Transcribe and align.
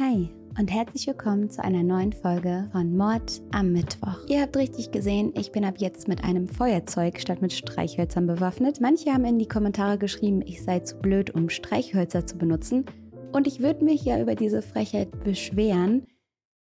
Hi 0.00 0.30
und 0.58 0.72
herzlich 0.72 1.06
willkommen 1.06 1.50
zu 1.50 1.62
einer 1.62 1.82
neuen 1.82 2.14
Folge 2.14 2.70
von 2.72 2.96
Mord 2.96 3.42
am 3.52 3.70
Mittwoch. 3.74 4.16
Ihr 4.28 4.40
habt 4.40 4.56
richtig 4.56 4.92
gesehen, 4.92 5.34
ich 5.36 5.52
bin 5.52 5.62
ab 5.62 5.74
jetzt 5.76 6.08
mit 6.08 6.24
einem 6.24 6.48
Feuerzeug 6.48 7.20
statt 7.20 7.42
mit 7.42 7.52
Streichhölzern 7.52 8.26
bewaffnet. 8.26 8.80
Manche 8.80 9.12
haben 9.12 9.26
in 9.26 9.38
die 9.38 9.46
Kommentare 9.46 9.98
geschrieben, 9.98 10.40
ich 10.40 10.62
sei 10.62 10.80
zu 10.80 10.96
blöd, 10.96 11.34
um 11.34 11.50
Streichhölzer 11.50 12.24
zu 12.24 12.38
benutzen. 12.38 12.86
Und 13.32 13.46
ich 13.46 13.60
würde 13.60 13.84
mich 13.84 14.02
ja 14.02 14.18
über 14.18 14.36
diese 14.36 14.62
Frechheit 14.62 15.22
beschweren, 15.22 16.06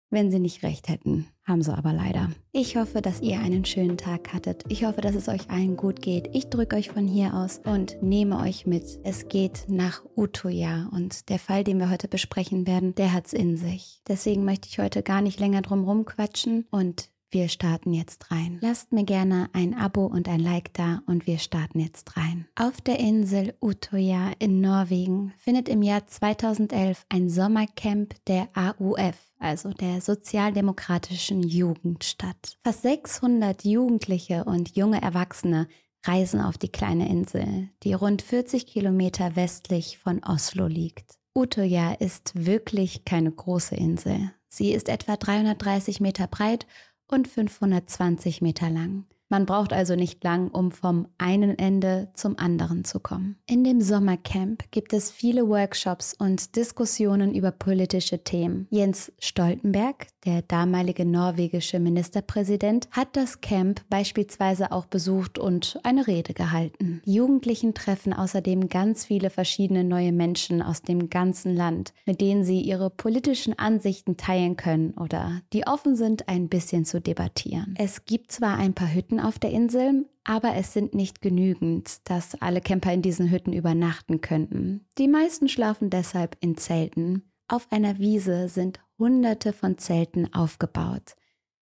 wenn 0.08 0.30
sie 0.30 0.40
nicht 0.40 0.62
recht 0.62 0.88
hätten. 0.88 1.28
Haben 1.46 1.62
sie 1.62 1.76
aber 1.76 1.92
leider. 1.92 2.30
Ich 2.50 2.76
hoffe, 2.76 3.00
dass 3.00 3.20
ihr 3.20 3.38
einen 3.38 3.64
schönen 3.64 3.96
Tag 3.96 4.32
hattet. 4.32 4.64
Ich 4.68 4.84
hoffe, 4.84 5.00
dass 5.00 5.14
es 5.14 5.28
euch 5.28 5.48
allen 5.48 5.76
gut 5.76 6.02
geht. 6.02 6.28
Ich 6.32 6.50
drücke 6.50 6.74
euch 6.74 6.90
von 6.90 7.06
hier 7.06 7.34
aus 7.34 7.60
und 7.64 8.02
nehme 8.02 8.40
euch 8.40 8.66
mit. 8.66 8.98
Es 9.04 9.28
geht 9.28 9.66
nach 9.68 10.02
Utoya 10.16 10.88
und 10.92 11.28
der 11.28 11.38
Fall, 11.38 11.62
den 11.62 11.78
wir 11.78 11.88
heute 11.88 12.08
besprechen 12.08 12.66
werden, 12.66 12.96
der 12.96 13.12
hat's 13.12 13.32
in 13.32 13.56
sich. 13.56 14.02
Deswegen 14.08 14.44
möchte 14.44 14.68
ich 14.68 14.80
heute 14.80 15.04
gar 15.04 15.22
nicht 15.22 15.38
länger 15.38 15.62
drum 15.62 15.84
rumquatschen 15.84 16.66
und 16.72 17.10
wir 17.30 17.48
starten 17.48 17.92
jetzt 17.92 18.30
rein. 18.30 18.58
Lasst 18.60 18.92
mir 18.92 19.04
gerne 19.04 19.48
ein 19.52 19.74
Abo 19.74 20.06
und 20.06 20.28
ein 20.28 20.40
Like 20.40 20.72
da 20.74 21.02
und 21.06 21.26
wir 21.26 21.38
starten 21.38 21.80
jetzt 21.80 22.16
rein. 22.16 22.46
Auf 22.54 22.80
der 22.80 23.00
Insel 23.00 23.54
Utoya 23.60 24.32
in 24.38 24.60
Norwegen 24.60 25.32
findet 25.38 25.68
im 25.68 25.82
Jahr 25.82 26.06
2011 26.06 27.04
ein 27.08 27.28
Sommercamp 27.28 28.14
der 28.26 28.48
AUF, 28.54 29.16
also 29.38 29.70
der 29.70 30.00
Sozialdemokratischen 30.00 31.42
Jugend 31.42 32.04
statt. 32.04 32.58
Fast 32.62 32.82
600 32.82 33.64
Jugendliche 33.64 34.44
und 34.44 34.76
junge 34.76 35.02
Erwachsene 35.02 35.66
reisen 36.04 36.40
auf 36.40 36.58
die 36.58 36.70
kleine 36.70 37.08
Insel, 37.08 37.68
die 37.82 37.94
rund 37.94 38.22
40 38.22 38.66
Kilometer 38.66 39.34
westlich 39.34 39.98
von 39.98 40.22
Oslo 40.22 40.68
liegt. 40.68 41.18
Utoya 41.34 41.92
ist 41.92 42.46
wirklich 42.46 43.04
keine 43.04 43.30
große 43.30 43.74
Insel. 43.74 44.30
Sie 44.48 44.72
ist 44.72 44.88
etwa 44.88 45.16
330 45.16 46.00
Meter 46.00 46.26
breit 46.28 46.66
und 47.08 47.28
520 47.28 48.42
Meter 48.42 48.70
lang. 48.70 49.04
Man 49.28 49.44
braucht 49.44 49.72
also 49.72 49.96
nicht 49.96 50.22
lang, 50.22 50.48
um 50.48 50.70
vom 50.70 51.08
einen 51.18 51.58
Ende 51.58 52.08
zum 52.14 52.38
anderen 52.38 52.84
zu 52.84 53.00
kommen. 53.00 53.36
In 53.46 53.64
dem 53.64 53.80
Sommercamp 53.80 54.70
gibt 54.70 54.92
es 54.92 55.10
viele 55.10 55.48
Workshops 55.48 56.14
und 56.14 56.54
Diskussionen 56.54 57.34
über 57.34 57.50
politische 57.50 58.22
Themen. 58.22 58.68
Jens 58.70 59.12
Stoltenberg, 59.18 60.06
der 60.24 60.42
damalige 60.42 61.04
norwegische 61.04 61.80
Ministerpräsident, 61.80 62.88
hat 62.92 63.16
das 63.16 63.40
Camp 63.40 63.80
beispielsweise 63.90 64.70
auch 64.70 64.86
besucht 64.86 65.38
und 65.38 65.78
eine 65.82 66.06
Rede 66.06 66.32
gehalten. 66.32 67.02
Die 67.04 67.14
Jugendlichen 67.14 67.74
treffen 67.74 68.12
außerdem 68.12 68.68
ganz 68.68 69.04
viele 69.04 69.30
verschiedene 69.30 69.82
neue 69.82 70.12
Menschen 70.12 70.62
aus 70.62 70.82
dem 70.82 71.10
ganzen 71.10 71.54
Land, 71.56 71.92
mit 72.04 72.20
denen 72.20 72.44
sie 72.44 72.60
ihre 72.60 72.90
politischen 72.90 73.58
Ansichten 73.58 74.16
teilen 74.16 74.56
können 74.56 74.92
oder 74.92 75.42
die 75.52 75.66
offen 75.66 75.96
sind, 75.96 76.28
ein 76.28 76.48
bisschen 76.48 76.84
zu 76.84 77.00
debattieren. 77.00 77.74
Es 77.78 78.04
gibt 78.04 78.30
zwar 78.30 78.56
ein 78.56 78.74
paar 78.74 78.92
Hütten 78.92 79.15
Hütten 79.16 79.20
auf 79.20 79.38
der 79.38 79.50
Insel, 79.50 80.06
aber 80.24 80.54
es 80.56 80.72
sind 80.72 80.94
nicht 80.94 81.22
genügend, 81.22 82.08
dass 82.08 82.40
alle 82.40 82.60
Camper 82.60 82.92
in 82.92 83.02
diesen 83.02 83.30
Hütten 83.30 83.52
übernachten 83.52 84.20
könnten. 84.20 84.84
Die 84.98 85.08
meisten 85.08 85.48
schlafen 85.48 85.90
deshalb 85.90 86.36
in 86.40 86.56
Zelten. 86.56 87.22
Auf 87.48 87.68
einer 87.70 87.98
Wiese 87.98 88.48
sind 88.48 88.80
hunderte 88.98 89.52
von 89.52 89.78
Zelten 89.78 90.32
aufgebaut. 90.34 91.16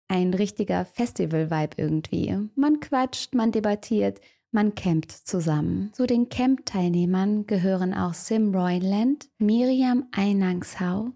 Ein 0.09 0.35
richtiger 0.35 0.85
Festival-Vibe 0.85 1.77
irgendwie. 1.77 2.37
Man 2.55 2.81
quatscht, 2.81 3.35
man 3.35 3.53
debattiert, 3.53 4.21
man 4.53 4.75
campt 4.75 5.13
zusammen. 5.13 5.91
Zu 5.95 6.07
den 6.07 6.29
Camp-Teilnehmern 6.29 7.47
gehören 7.47 7.95
auch 7.95 8.15
Sim 8.15 8.55
Royland, 8.55 9.29
Miriam 9.39 10.07
Einangshau 10.13 11.13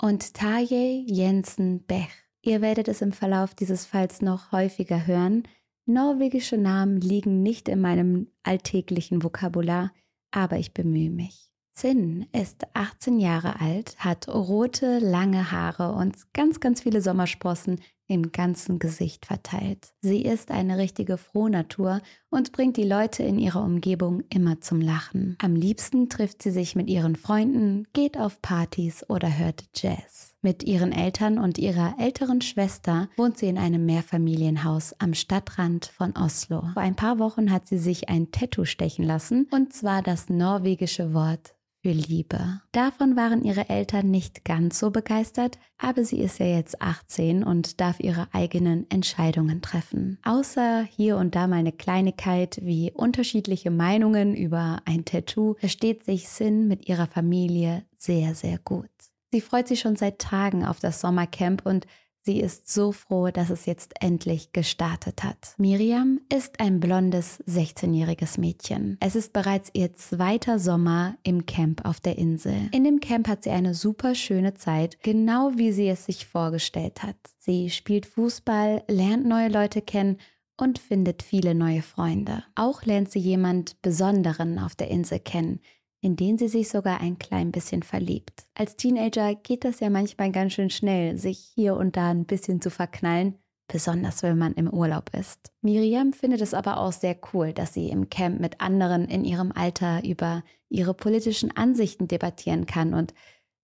und 0.00 0.34
Taje 0.34 1.02
Jensen 1.06 1.84
Bech. 1.86 2.08
Ihr 2.42 2.60
werdet 2.62 2.88
es 2.88 3.02
im 3.02 3.12
Verlauf 3.12 3.54
dieses 3.54 3.84
Falls 3.84 4.22
noch 4.22 4.52
häufiger 4.52 5.06
hören, 5.06 5.42
Norwegische 5.88 6.58
Namen 6.58 7.00
liegen 7.00 7.42
nicht 7.42 7.66
in 7.66 7.80
meinem 7.80 8.28
alltäglichen 8.42 9.22
Vokabular, 9.22 9.90
aber 10.30 10.58
ich 10.58 10.74
bemühe 10.74 11.08
mich. 11.08 11.50
Zinn 11.72 12.26
ist 12.32 12.66
18 12.74 13.18
Jahre 13.18 13.58
alt, 13.58 13.96
hat 13.98 14.28
rote, 14.28 14.98
lange 14.98 15.50
Haare 15.50 15.92
und 15.92 16.34
ganz, 16.34 16.60
ganz 16.60 16.82
viele 16.82 17.00
Sommersprossen 17.00 17.80
im 18.08 18.32
ganzen 18.32 18.78
Gesicht 18.78 19.26
verteilt. 19.26 19.92
Sie 20.00 20.22
ist 20.22 20.50
eine 20.50 20.78
richtige 20.78 21.18
Frohnatur 21.18 22.00
und 22.30 22.52
bringt 22.52 22.76
die 22.76 22.84
Leute 22.84 23.22
in 23.22 23.38
ihrer 23.38 23.62
Umgebung 23.62 24.22
immer 24.30 24.60
zum 24.60 24.80
Lachen. 24.80 25.36
Am 25.40 25.54
liebsten 25.54 26.08
trifft 26.08 26.42
sie 26.42 26.50
sich 26.50 26.74
mit 26.74 26.88
ihren 26.88 27.16
Freunden, 27.16 27.86
geht 27.92 28.18
auf 28.18 28.42
Partys 28.42 29.08
oder 29.08 29.38
hört 29.38 29.64
Jazz. 29.76 30.34
Mit 30.40 30.62
ihren 30.62 30.92
Eltern 30.92 31.38
und 31.38 31.58
ihrer 31.58 31.96
älteren 31.98 32.40
Schwester 32.40 33.08
wohnt 33.16 33.38
sie 33.38 33.48
in 33.48 33.58
einem 33.58 33.84
Mehrfamilienhaus 33.86 34.94
am 34.98 35.14
Stadtrand 35.14 35.86
von 35.86 36.16
Oslo. 36.16 36.62
Vor 36.72 36.82
ein 36.82 36.96
paar 36.96 37.18
Wochen 37.18 37.50
hat 37.50 37.66
sie 37.66 37.78
sich 37.78 38.08
ein 38.08 38.30
Tattoo 38.30 38.64
stechen 38.64 39.04
lassen, 39.04 39.48
und 39.50 39.72
zwar 39.72 40.02
das 40.02 40.28
norwegische 40.28 41.12
Wort 41.12 41.54
für 41.88 41.94
Liebe. 41.94 42.60
Davon 42.72 43.16
waren 43.16 43.42
ihre 43.42 43.70
Eltern 43.70 44.10
nicht 44.10 44.44
ganz 44.44 44.78
so 44.78 44.90
begeistert, 44.90 45.58
aber 45.78 46.04
sie 46.04 46.20
ist 46.20 46.38
ja 46.38 46.44
jetzt 46.44 46.82
18 46.82 47.42
und 47.42 47.80
darf 47.80 47.98
ihre 47.98 48.28
eigenen 48.32 48.84
Entscheidungen 48.90 49.62
treffen. 49.62 50.18
Außer 50.22 50.82
hier 50.82 51.16
und 51.16 51.34
da 51.34 51.46
mal 51.46 51.56
eine 51.56 51.72
Kleinigkeit 51.72 52.58
wie 52.62 52.92
unterschiedliche 52.92 53.70
Meinungen 53.70 54.36
über 54.36 54.82
ein 54.84 55.06
Tattoo, 55.06 55.54
versteht 55.60 56.04
sich 56.04 56.28
Sin 56.28 56.68
mit 56.68 56.90
ihrer 56.90 57.06
Familie 57.06 57.86
sehr, 57.96 58.34
sehr 58.34 58.58
gut. 58.58 58.90
Sie 59.32 59.40
freut 59.40 59.66
sich 59.66 59.80
schon 59.80 59.96
seit 59.96 60.18
Tagen 60.18 60.66
auf 60.66 60.80
das 60.80 61.00
Sommercamp 61.00 61.64
und 61.64 61.86
Sie 62.28 62.40
ist 62.40 62.70
so 62.70 62.92
froh, 62.92 63.30
dass 63.30 63.48
es 63.48 63.64
jetzt 63.64 63.94
endlich 64.02 64.52
gestartet 64.52 65.24
hat. 65.24 65.54
Miriam 65.56 66.20
ist 66.30 66.60
ein 66.60 66.78
blondes 66.78 67.42
16-jähriges 67.44 68.38
Mädchen. 68.38 68.98
Es 69.00 69.16
ist 69.16 69.32
bereits 69.32 69.70
ihr 69.72 69.94
zweiter 69.94 70.58
Sommer 70.58 71.16
im 71.22 71.46
Camp 71.46 71.86
auf 71.86 72.00
der 72.00 72.18
Insel. 72.18 72.68
In 72.72 72.84
dem 72.84 73.00
Camp 73.00 73.28
hat 73.28 73.44
sie 73.44 73.50
eine 73.50 73.72
super 73.72 74.14
schöne 74.14 74.52
Zeit, 74.52 75.02
genau 75.02 75.52
wie 75.54 75.72
sie 75.72 75.88
es 75.88 76.04
sich 76.04 76.26
vorgestellt 76.26 77.02
hat. 77.02 77.16
Sie 77.38 77.70
spielt 77.70 78.04
Fußball, 78.04 78.84
lernt 78.88 79.24
neue 79.24 79.48
Leute 79.48 79.80
kennen 79.80 80.18
und 80.58 80.78
findet 80.78 81.22
viele 81.22 81.54
neue 81.54 81.80
Freunde. 81.80 82.44
Auch 82.56 82.82
lernt 82.82 83.10
sie 83.10 83.20
jemand 83.20 83.80
Besonderen 83.80 84.58
auf 84.58 84.74
der 84.74 84.90
Insel 84.90 85.18
kennen, 85.18 85.60
in 86.00 86.16
den 86.16 86.38
sie 86.38 86.48
sich 86.48 86.68
sogar 86.68 87.00
ein 87.00 87.18
klein 87.18 87.50
bisschen 87.50 87.82
verliebt. 87.82 88.46
Als 88.54 88.76
Teenager 88.76 89.34
geht 89.34 89.64
das 89.64 89.80
ja 89.80 89.90
manchmal 89.90 90.30
ganz 90.30 90.52
schön 90.52 90.70
schnell, 90.70 91.16
sich 91.16 91.38
hier 91.54 91.76
und 91.76 91.96
da 91.96 92.10
ein 92.10 92.24
bisschen 92.24 92.60
zu 92.60 92.70
verknallen, 92.70 93.34
besonders 93.66 94.22
wenn 94.22 94.38
man 94.38 94.54
im 94.54 94.68
Urlaub 94.68 95.10
ist. 95.18 95.52
Miriam 95.60 96.12
findet 96.12 96.40
es 96.40 96.54
aber 96.54 96.78
auch 96.78 96.92
sehr 96.92 97.16
cool, 97.32 97.52
dass 97.52 97.74
sie 97.74 97.88
im 97.90 98.08
Camp 98.08 98.40
mit 98.40 98.60
anderen 98.60 99.06
in 99.06 99.24
ihrem 99.24 99.52
Alter 99.52 100.04
über 100.04 100.42
ihre 100.68 100.94
politischen 100.94 101.56
Ansichten 101.56 102.08
debattieren 102.08 102.66
kann 102.66 102.94
und 102.94 103.12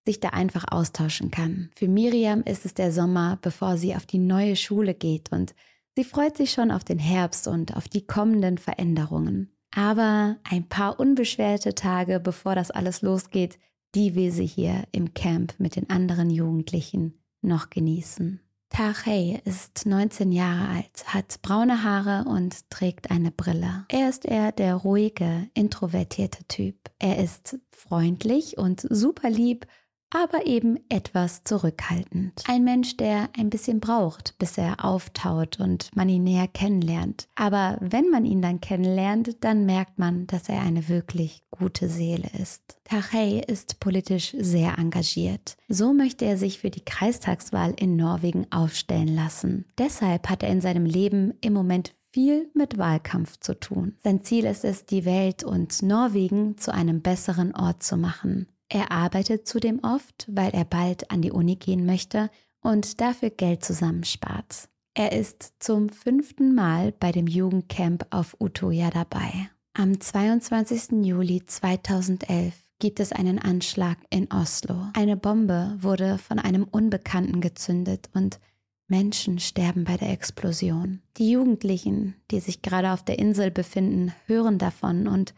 sich 0.04 0.20
da 0.20 0.30
einfach 0.30 0.66
austauschen 0.70 1.30
kann. 1.30 1.70
Für 1.74 1.88
Miriam 1.88 2.42
ist 2.42 2.66
es 2.66 2.74
der 2.74 2.92
Sommer, 2.92 3.38
bevor 3.40 3.78
sie 3.78 3.94
auf 3.94 4.06
die 4.06 4.18
neue 4.18 4.56
Schule 4.56 4.94
geht 4.94 5.32
und 5.32 5.54
sie 5.96 6.04
freut 6.04 6.36
sich 6.36 6.50
schon 6.50 6.70
auf 6.70 6.84
den 6.84 6.98
Herbst 6.98 7.48
und 7.48 7.76
auf 7.76 7.88
die 7.88 8.06
kommenden 8.06 8.58
Veränderungen. 8.58 9.53
Aber 9.74 10.36
ein 10.44 10.68
paar 10.68 11.00
unbeschwerte 11.00 11.74
Tage, 11.74 12.20
bevor 12.20 12.54
das 12.54 12.70
alles 12.70 13.02
losgeht, 13.02 13.58
die 13.94 14.14
will 14.14 14.30
sie 14.30 14.46
hier 14.46 14.84
im 14.92 15.14
Camp 15.14 15.54
mit 15.58 15.76
den 15.76 15.90
anderen 15.90 16.30
Jugendlichen 16.30 17.14
noch 17.42 17.70
genießen. 17.70 18.40
Tahei 18.70 19.40
ist 19.44 19.86
19 19.86 20.32
Jahre 20.32 20.68
alt, 20.68 21.04
hat 21.06 21.40
braune 21.42 21.84
Haare 21.84 22.28
und 22.28 22.70
trägt 22.70 23.10
eine 23.10 23.30
Brille. 23.30 23.84
Er 23.88 24.08
ist 24.08 24.24
eher 24.24 24.50
der 24.50 24.74
ruhige, 24.74 25.48
introvertierte 25.54 26.44
Typ. 26.48 26.76
Er 26.98 27.22
ist 27.22 27.58
freundlich 27.70 28.58
und 28.58 28.84
super 28.90 29.30
lieb 29.30 29.66
aber 30.14 30.46
eben 30.46 30.78
etwas 30.88 31.44
zurückhaltend. 31.44 32.42
Ein 32.46 32.64
Mensch, 32.64 32.96
der 32.96 33.28
ein 33.36 33.50
bisschen 33.50 33.80
braucht, 33.80 34.38
bis 34.38 34.56
er 34.56 34.84
auftaut 34.84 35.60
und 35.60 35.90
man 35.94 36.08
ihn 36.08 36.24
näher 36.24 36.48
kennenlernt. 36.48 37.28
Aber 37.34 37.76
wenn 37.80 38.08
man 38.10 38.24
ihn 38.24 38.40
dann 38.40 38.60
kennenlernt, 38.60 39.44
dann 39.44 39.66
merkt 39.66 39.98
man, 39.98 40.26
dass 40.26 40.48
er 40.48 40.62
eine 40.62 40.88
wirklich 40.88 41.42
gute 41.50 41.88
Seele 41.88 42.28
ist. 42.40 42.78
Tachey 42.84 43.42
ist 43.46 43.80
politisch 43.80 44.34
sehr 44.38 44.78
engagiert. 44.78 45.56
So 45.68 45.92
möchte 45.92 46.24
er 46.24 46.36
sich 46.36 46.58
für 46.58 46.70
die 46.70 46.84
Kreistagswahl 46.84 47.74
in 47.76 47.96
Norwegen 47.96 48.46
aufstellen 48.50 49.14
lassen. 49.14 49.64
Deshalb 49.78 50.28
hat 50.28 50.42
er 50.42 50.50
in 50.50 50.60
seinem 50.60 50.86
Leben 50.86 51.34
im 51.40 51.52
Moment 51.52 51.94
viel 52.12 52.48
mit 52.54 52.78
Wahlkampf 52.78 53.40
zu 53.40 53.58
tun. 53.58 53.96
Sein 54.04 54.22
Ziel 54.22 54.44
ist 54.44 54.64
es, 54.64 54.86
die 54.86 55.04
Welt 55.04 55.42
und 55.42 55.82
Norwegen 55.82 56.56
zu 56.58 56.72
einem 56.72 57.02
besseren 57.02 57.52
Ort 57.56 57.82
zu 57.82 57.96
machen. 57.96 58.46
Er 58.68 58.90
arbeitet 58.90 59.46
zudem 59.46 59.80
oft, 59.82 60.26
weil 60.28 60.50
er 60.50 60.64
bald 60.64 61.10
an 61.10 61.22
die 61.22 61.32
Uni 61.32 61.56
gehen 61.56 61.86
möchte 61.86 62.30
und 62.60 63.00
dafür 63.00 63.30
Geld 63.30 63.64
zusammenspart. 63.64 64.68
Er 64.94 65.12
ist 65.12 65.54
zum 65.58 65.88
fünften 65.88 66.54
Mal 66.54 66.92
bei 66.92 67.12
dem 67.12 67.26
Jugendcamp 67.26 68.06
auf 68.10 68.36
Utoya 68.40 68.90
dabei. 68.90 69.48
Am 69.74 70.00
22. 70.00 71.04
Juli 71.04 71.44
2011 71.44 72.54
gibt 72.78 73.00
es 73.00 73.12
einen 73.12 73.38
Anschlag 73.38 73.98
in 74.10 74.30
Oslo. 74.32 74.86
Eine 74.94 75.16
Bombe 75.16 75.76
wurde 75.80 76.18
von 76.18 76.38
einem 76.38 76.64
Unbekannten 76.64 77.40
gezündet 77.40 78.08
und 78.14 78.38
Menschen 78.86 79.40
sterben 79.40 79.84
bei 79.84 79.96
der 79.96 80.10
Explosion. 80.10 81.00
Die 81.16 81.30
Jugendlichen, 81.30 82.14
die 82.30 82.40
sich 82.40 82.62
gerade 82.62 82.92
auf 82.92 83.02
der 83.02 83.18
Insel 83.18 83.50
befinden, 83.50 84.12
hören 84.26 84.58
davon 84.58 85.08
und 85.08 85.34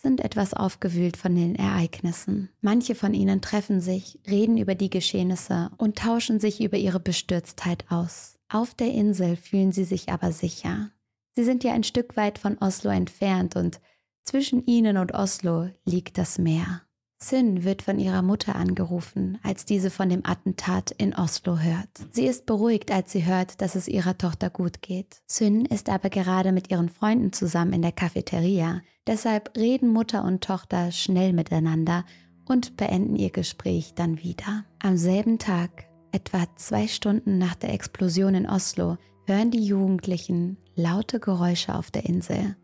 sind 0.00 0.20
etwas 0.20 0.54
aufgewühlt 0.54 1.16
von 1.16 1.34
den 1.34 1.54
Ereignissen. 1.54 2.48
Manche 2.60 2.94
von 2.94 3.14
ihnen 3.14 3.42
treffen 3.42 3.80
sich, 3.80 4.18
reden 4.28 4.56
über 4.56 4.74
die 4.74 4.90
Geschehnisse 4.90 5.70
und 5.76 5.98
tauschen 5.98 6.40
sich 6.40 6.62
über 6.62 6.78
ihre 6.78 7.00
Bestürztheit 7.00 7.84
aus. 7.90 8.38
Auf 8.48 8.74
der 8.74 8.92
Insel 8.92 9.36
fühlen 9.36 9.72
sie 9.72 9.84
sich 9.84 10.08
aber 10.08 10.32
sicher. 10.32 10.90
Sie 11.32 11.44
sind 11.44 11.64
ja 11.64 11.72
ein 11.72 11.84
Stück 11.84 12.16
weit 12.16 12.38
von 12.38 12.58
Oslo 12.58 12.90
entfernt 12.90 13.56
und 13.56 13.80
zwischen 14.24 14.64
ihnen 14.64 14.96
und 14.96 15.12
Oslo 15.12 15.68
liegt 15.84 16.18
das 16.18 16.38
Meer. 16.38 16.82
Sin 17.22 17.64
wird 17.64 17.82
von 17.82 17.98
ihrer 17.98 18.22
Mutter 18.22 18.56
angerufen, 18.56 19.38
als 19.42 19.66
diese 19.66 19.90
von 19.90 20.08
dem 20.08 20.24
Attentat 20.24 20.90
in 20.92 21.14
Oslo 21.14 21.58
hört. 21.58 21.90
Sie 22.12 22.26
ist 22.26 22.46
beruhigt, 22.46 22.90
als 22.90 23.12
sie 23.12 23.26
hört, 23.26 23.60
dass 23.60 23.74
es 23.74 23.88
ihrer 23.88 24.16
Tochter 24.16 24.48
gut 24.48 24.80
geht. 24.80 25.20
Sin 25.26 25.66
ist 25.66 25.90
aber 25.90 26.08
gerade 26.08 26.52
mit 26.52 26.70
ihren 26.70 26.88
Freunden 26.88 27.34
zusammen 27.34 27.74
in 27.74 27.82
der 27.82 27.92
Cafeteria, 27.92 28.80
deshalb 29.10 29.56
reden 29.58 29.92
Mutter 29.92 30.24
und 30.24 30.42
Tochter 30.42 30.92
schnell 30.92 31.32
miteinander 31.32 32.04
und 32.46 32.76
beenden 32.76 33.16
ihr 33.16 33.30
Gespräch 33.30 33.92
dann 33.94 34.22
wieder. 34.22 34.64
Am 34.78 34.96
selben 34.96 35.38
Tag, 35.38 35.86
etwa 36.12 36.46
zwei 36.54 36.86
Stunden 36.86 37.36
nach 37.36 37.56
der 37.56 37.74
Explosion 37.74 38.34
in 38.34 38.48
Oslo, 38.48 38.96
hören 39.26 39.50
die 39.50 39.64
Jugendlichen 39.64 40.56
laute 40.76 41.18
Geräusche 41.18 41.74
auf 41.74 41.90
der 41.90 42.06
Insel. 42.06 42.56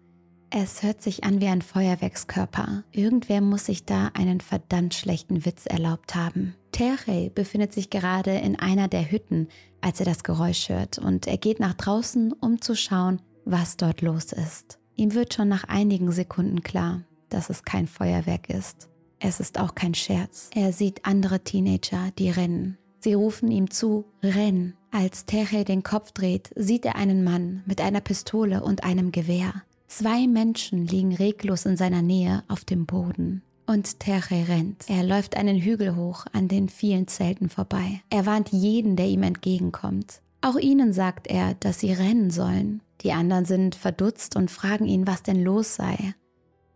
Es 0.51 0.85
hört 0.85 1.03
sich 1.03 1.25
an 1.25 1.41
wie 1.41 1.49
ein 1.49 1.63
Feuerwerkskörper. 1.63 2.85
Irgendwer 2.93 3.41
muss 3.41 3.67
sich 3.67 3.85
da 3.85 4.13
einen 4.15 4.41
verdammt 4.41 4.95
schlechten 4.95 5.45
Witz 5.45 5.67
erlaubt 5.67 6.15
haben. 6.15 6.55
Terje 6.71 7.31
befindet 7.31 7.73
sich 7.73 7.91
gerade 7.91 8.37
in 8.39 8.57
einer 8.57 8.87
der 8.87 9.11
Hütten, 9.11 9.49
als 9.81 9.99
er 9.99 10.07
das 10.07 10.23
Geräusch 10.23 10.69
hört, 10.69 10.99
und 10.99 11.27
er 11.27 11.39
geht 11.39 11.59
nach 11.59 11.75
draußen, 11.75 12.33
um 12.33 12.61
zu 12.61 12.77
schauen, 12.77 13.21
was 13.45 13.77
dort 13.77 14.01
los 14.01 14.33
ist. 14.33 14.79
Ihm 14.97 15.15
wird 15.15 15.35
schon 15.35 15.49
nach 15.49 15.65
einigen 15.65 16.11
Sekunden 16.11 16.63
klar, 16.63 17.03
dass 17.29 17.51
es 17.51 17.65
kein 17.65 17.87
Feuerwerk 17.87 18.49
ist. 18.49 18.89
Es 19.19 19.41
ist 19.41 19.59
auch 19.59 19.75
kein 19.75 19.95
Scherz. 19.95 20.51
Er 20.55 20.73
sieht 20.73 21.05
andere 21.05 21.41
Teenager, 21.41 22.11
die 22.19 22.31
rennen. 22.31 22.79
Sie 23.01 23.15
rufen 23.15 23.51
ihm 23.51 23.71
zu, 23.71 24.05
renn. 24.23 24.75
Als 24.91 25.27
Terje 25.27 25.65
den 25.65 25.83
Kopf 25.83 26.13
dreht, 26.13 26.51
sieht 26.57 26.85
er 26.87 26.97
einen 26.97 27.25
Mann 27.25 27.63
mit 27.67 27.81
einer 27.81 28.01
Pistole 28.01 28.63
und 28.63 28.85
einem 28.85 29.13
Gewehr. 29.13 29.63
Zwei 29.87 30.27
Menschen 30.27 30.87
liegen 30.87 31.15
reglos 31.15 31.67
in 31.67 31.77
seiner 31.77 32.03
Nähe 32.03 32.43
auf 32.49 32.65
dem 32.65 32.87
Boden. 32.87 33.43
Und 33.67 34.01
Terje 34.01 34.49
rennt. 34.49 34.89
Er 34.89 35.05
läuft 35.05 35.37
einen 35.37 35.61
Hügel 35.61 35.95
hoch 35.97 36.25
an 36.33 36.49
den 36.49 36.69
vielen 36.69 37.07
Zelten 37.09 37.49
vorbei. 37.49 38.01
Er 38.11 38.27
warnt 38.27 38.51
jeden, 38.51 38.97
der 38.97 39.07
ihm 39.07 39.23
entgegenkommt. 39.23 40.21
Auch 40.41 40.57
ihnen 40.57 40.93
sagt 40.93 41.27
er, 41.27 41.55
dass 41.55 41.81
sie 41.81 41.93
rennen 41.93 42.31
sollen. 42.31 42.81
Die 43.03 43.13
anderen 43.13 43.45
sind 43.45 43.75
verdutzt 43.75 44.37
und 44.37 44.51
fragen 44.51 44.87
ihn, 44.87 45.07
was 45.07 45.23
denn 45.23 45.43
los 45.43 45.77
sei. 45.77 46.15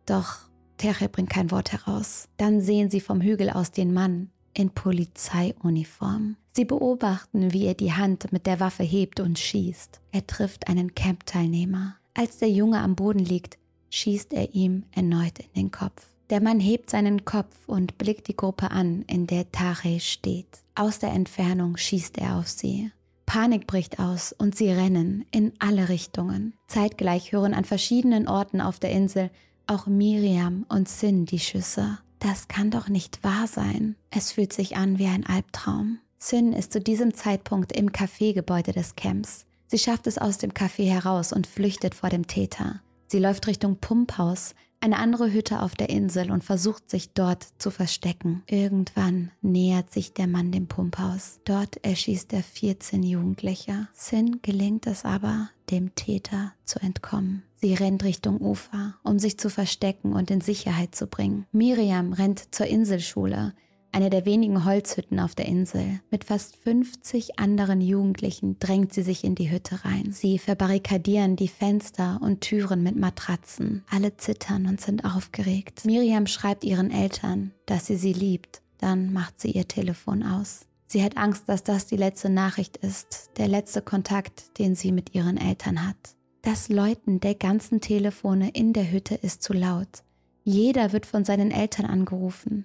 Doch 0.07 0.51
Terje 0.77 1.09
bringt 1.09 1.31
kein 1.31 1.51
Wort 1.51 1.73
heraus. 1.73 2.29
Dann 2.37 2.61
sehen 2.61 2.91
sie 2.91 3.01
vom 3.01 3.21
Hügel 3.21 3.51
aus 3.51 3.71
den 3.71 3.93
Mann 3.93 4.31
in 4.55 4.71
Polizeiuniform. 4.71 6.37
Sie 6.53 6.65
beobachten, 6.65 7.53
wie 7.53 7.67
er 7.67 7.75
die 7.75 7.93
Hand 7.93 8.33
mit 8.33 8.47
der 8.47 8.61
Waffe 8.61 8.83
hebt 8.83 9.21
und 9.21 9.39
schießt. 9.39 10.01
Er 10.11 10.27
trifft 10.27 10.69
einen 10.69 10.95
Camp-Teilnehmer. 10.95 11.97
Als 12.15 12.39
der 12.39 12.51
Junge 12.51 12.81
am 12.81 12.97
Boden 12.97 13.21
liegt, 13.21 13.59
schießt 13.91 14.33
er 14.33 14.55
ihm 14.55 14.85
erneut 14.93 15.39
in 15.39 15.53
den 15.55 15.71
Kopf. 15.71 16.07
Der 16.31 16.41
Mann 16.41 16.61
hebt 16.61 16.91
seinen 16.91 17.25
Kopf 17.25 17.57
und 17.67 17.99
blickt 17.99 18.29
die 18.29 18.37
Gruppe 18.37 18.71
an, 18.71 19.03
in 19.03 19.27
der 19.27 19.51
Tare 19.51 20.01
steht. 20.01 20.63
Aus 20.75 20.99
der 20.99 21.11
Entfernung 21.11 21.77
schießt 21.77 22.19
er 22.19 22.37
auf 22.37 22.49
sie. 22.49 22.91
Panik 23.31 23.69
bricht 23.69 24.01
aus 24.01 24.33
und 24.37 24.57
sie 24.57 24.73
rennen 24.73 25.25
in 25.31 25.53
alle 25.61 25.89
Richtungen. 25.89 26.53
Zeitgleich 26.67 27.31
hören 27.31 27.55
an 27.55 27.65
verschiedenen 27.65 28.27
Orten 28.27 28.61
auf 28.61 28.81
der 28.81 28.91
Insel 28.91 29.31
auch 29.69 29.87
Miriam 29.87 30.67
und 30.69 30.89
Sin 30.89 31.27
die 31.27 31.39
Schüsse. 31.39 31.99
Das 32.19 32.49
kann 32.49 32.73
doch 32.73 32.89
nicht 32.89 33.23
wahr 33.23 33.47
sein. 33.47 33.95
Es 34.11 34.33
fühlt 34.33 34.53
sich 34.53 34.77
an 34.77 34.99
wie 34.99 35.07
ein 35.07 35.25
Albtraum. 35.25 36.01
Sin 36.19 36.53
ist 36.53 36.73
zu 36.73 36.81
diesem 36.81 37.15
Zeitpunkt 37.15 37.71
im 37.71 37.93
Cafégebäude 37.93 38.73
des 38.73 38.97
Camps. 38.97 39.47
Sie 39.69 39.79
schafft 39.79 40.09
es 40.09 40.19
aus 40.19 40.39
dem 40.39 40.51
Café 40.51 40.91
heraus 40.91 41.33
und 41.33 41.47
flüchtet 41.47 41.95
vor 41.95 42.11
dem 42.11 42.27
Täter. 42.27 42.81
Sie 43.07 43.21
läuft 43.21 43.47
Richtung 43.47 43.77
Pumphaus, 43.77 44.57
eine 44.81 44.99
andere 44.99 45.33
Hütte 45.33 45.61
auf 45.61 45.75
der 45.75 45.91
Insel 45.91 46.31
und 46.31 46.43
versucht 46.43 46.89
sich 46.91 47.13
dort 47.13 47.47
zu 47.59 47.71
verstecken. 47.71 48.43
Irgendwann 48.47 49.31
nähert 49.43 49.93
sich 49.93 50.15
der 50.15 50.27
Mann 50.27 50.53
dem 50.53 50.67
Pumphaus. 50.67 51.41
Dort 51.45 51.85
erschießt 51.85 52.33
er 52.33 52.43
14 52.43 53.03
Jugendliche. 53.03 53.89
Sin 53.93 54.41
gelingt 54.43 54.87
es 54.87 55.05
aber, 55.05 55.51
dem 55.71 55.95
Täter 55.95 56.53
zu 56.65 56.81
entkommen. 56.81 57.43
Sie 57.57 57.75
rennt 57.75 58.05
Richtung 58.05 58.41
Ufer, 58.41 58.95
um 59.03 59.19
sich 59.19 59.39
zu 59.39 59.51
verstecken 59.51 60.15
und 60.15 60.31
in 60.31 60.41
Sicherheit 60.41 60.95
zu 60.95 61.07
bringen. 61.07 61.47
Miriam 61.53 62.15
rennt 62.15 62.55
zur 62.55 62.67
Inselschule 62.67 63.53
eine 63.93 64.11
der 64.11 64.25
wenigen 64.25 64.65
Holzhütten 64.65 65.21
auf 65.21 65.35
der 65.35 65.47
Insel. 65.47 66.01
Mit 66.11 66.25
fast 66.25 66.57
50 66.57 67.39
anderen 67.39 67.81
Jugendlichen 67.81 68.59
drängt 68.59 68.93
sie 68.93 69.03
sich 69.03 69.25
in 69.25 69.35
die 69.35 69.51
Hütte 69.51 69.85
rein. 69.85 70.13
Sie 70.13 70.39
verbarrikadieren 70.39 71.37
die 71.37 71.49
Fenster 71.49 72.19
und 72.23 72.41
Türen 72.41 72.83
mit 72.83 72.97
Matratzen. 72.97 73.85
Alle 73.91 74.17
zittern 74.17 74.67
und 74.67 74.81
sind 74.81 75.05
aufgeregt. 75.05 75.85
Miriam 75.85 76.27
schreibt 76.27 76.65
ihren 76.65 76.91
Eltern, 76.91 77.53
dass 77.67 77.87
sie 77.87 77.97
sie 77.97 78.13
liebt. 78.13 78.63
Dann 78.79 79.13
macht 79.13 79.41
sie 79.41 79.51
ihr 79.51 79.69
Telefon 79.69 80.23
aus. 80.23 80.67
Sie 80.87 81.05
hat 81.05 81.17
Angst, 81.17 81.49
dass 81.49 81.63
das 81.63 81.87
die 81.87 81.97
letzte 81.97 82.31
Nachricht 82.31 82.77
ist, 82.79 83.31
der 83.37 83.47
letzte 83.47 83.83
Kontakt, 83.83 84.59
den 84.59 84.75
sie 84.75 84.91
mit 84.91 85.15
ihren 85.15 85.37
Eltern 85.37 85.87
hat. 85.87 86.17
Das 86.43 86.69
Läuten 86.69 87.21
der 87.21 87.35
ganzen 87.35 87.81
Telefone 87.81 88.51
in 88.51 88.73
der 88.73 88.91
Hütte 88.91 89.15
ist 89.15 89.43
zu 89.43 89.53
laut. 89.53 90.03
Jeder 90.43 90.93
wird 90.93 91.05
von 91.05 91.25
seinen 91.25 91.51
Eltern 91.51 91.87
angerufen. 91.87 92.65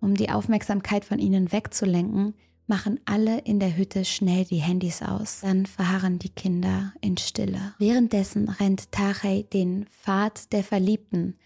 Um 0.00 0.14
die 0.14 0.30
Aufmerksamkeit 0.30 1.04
von 1.04 1.18
ihnen 1.18 1.52
wegzulenken, 1.52 2.34
machen 2.66 3.00
alle 3.04 3.40
in 3.40 3.58
der 3.58 3.76
Hütte 3.76 4.04
schnell 4.04 4.44
die 4.44 4.60
Handys 4.60 5.02
aus. 5.02 5.40
Dann 5.42 5.66
verharren 5.66 6.18
die 6.18 6.28
Kinder 6.28 6.94
in 7.00 7.16
Stille. 7.16 7.74
Währenddessen 7.78 8.48
rennt 8.48 8.92
Tachei 8.92 9.44
den 9.52 9.86
Pfad 9.86 10.52
der 10.52 10.62
Verliebten, 10.62 11.36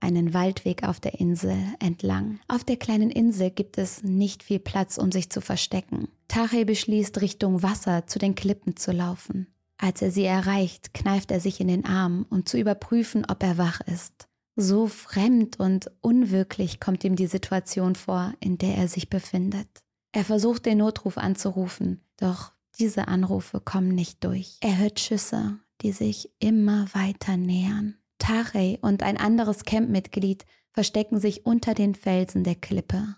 einen 0.00 0.32
Waldweg 0.32 0.82
auf 0.82 0.98
der 0.98 1.20
Insel 1.20 1.56
entlang. 1.78 2.40
Auf 2.48 2.64
der 2.64 2.78
kleinen 2.78 3.10
Insel 3.10 3.50
gibt 3.50 3.76
es 3.76 4.02
nicht 4.02 4.42
viel 4.42 4.58
Platz, 4.58 4.96
um 4.96 5.12
sich 5.12 5.30
zu 5.30 5.42
verstecken. 5.42 6.08
Tachei 6.28 6.64
beschließt, 6.64 7.20
Richtung 7.20 7.62
Wasser 7.62 8.06
zu 8.06 8.18
den 8.18 8.34
Klippen 8.34 8.76
zu 8.76 8.92
laufen. 8.92 9.48
Als 9.76 10.00
er 10.00 10.10
sie 10.10 10.24
erreicht, 10.24 10.94
kneift 10.94 11.30
er 11.30 11.40
sich 11.40 11.60
in 11.60 11.68
den 11.68 11.84
Arm, 11.84 12.26
um 12.30 12.46
zu 12.46 12.58
überprüfen, 12.58 13.26
ob 13.28 13.42
er 13.42 13.58
wach 13.58 13.80
ist. 13.82 14.29
So 14.60 14.88
fremd 14.88 15.58
und 15.58 15.90
unwirklich 16.02 16.80
kommt 16.80 17.02
ihm 17.02 17.16
die 17.16 17.28
Situation 17.28 17.94
vor, 17.94 18.34
in 18.40 18.58
der 18.58 18.74
er 18.74 18.88
sich 18.88 19.08
befindet. 19.08 19.66
Er 20.12 20.22
versucht 20.22 20.66
den 20.66 20.76
Notruf 20.76 21.16
anzurufen, 21.16 22.04
doch 22.18 22.52
diese 22.78 23.08
Anrufe 23.08 23.62
kommen 23.62 23.94
nicht 23.94 24.22
durch. 24.22 24.58
Er 24.60 24.76
hört 24.76 25.00
Schüsse, 25.00 25.58
die 25.80 25.92
sich 25.92 26.28
immer 26.40 26.92
weiter 26.92 27.38
nähern. 27.38 27.96
Tarey 28.18 28.78
und 28.82 29.02
ein 29.02 29.16
anderes 29.16 29.64
Campmitglied 29.64 30.44
verstecken 30.72 31.20
sich 31.20 31.46
unter 31.46 31.72
den 31.72 31.94
Felsen 31.94 32.44
der 32.44 32.54
Klippe. 32.54 33.16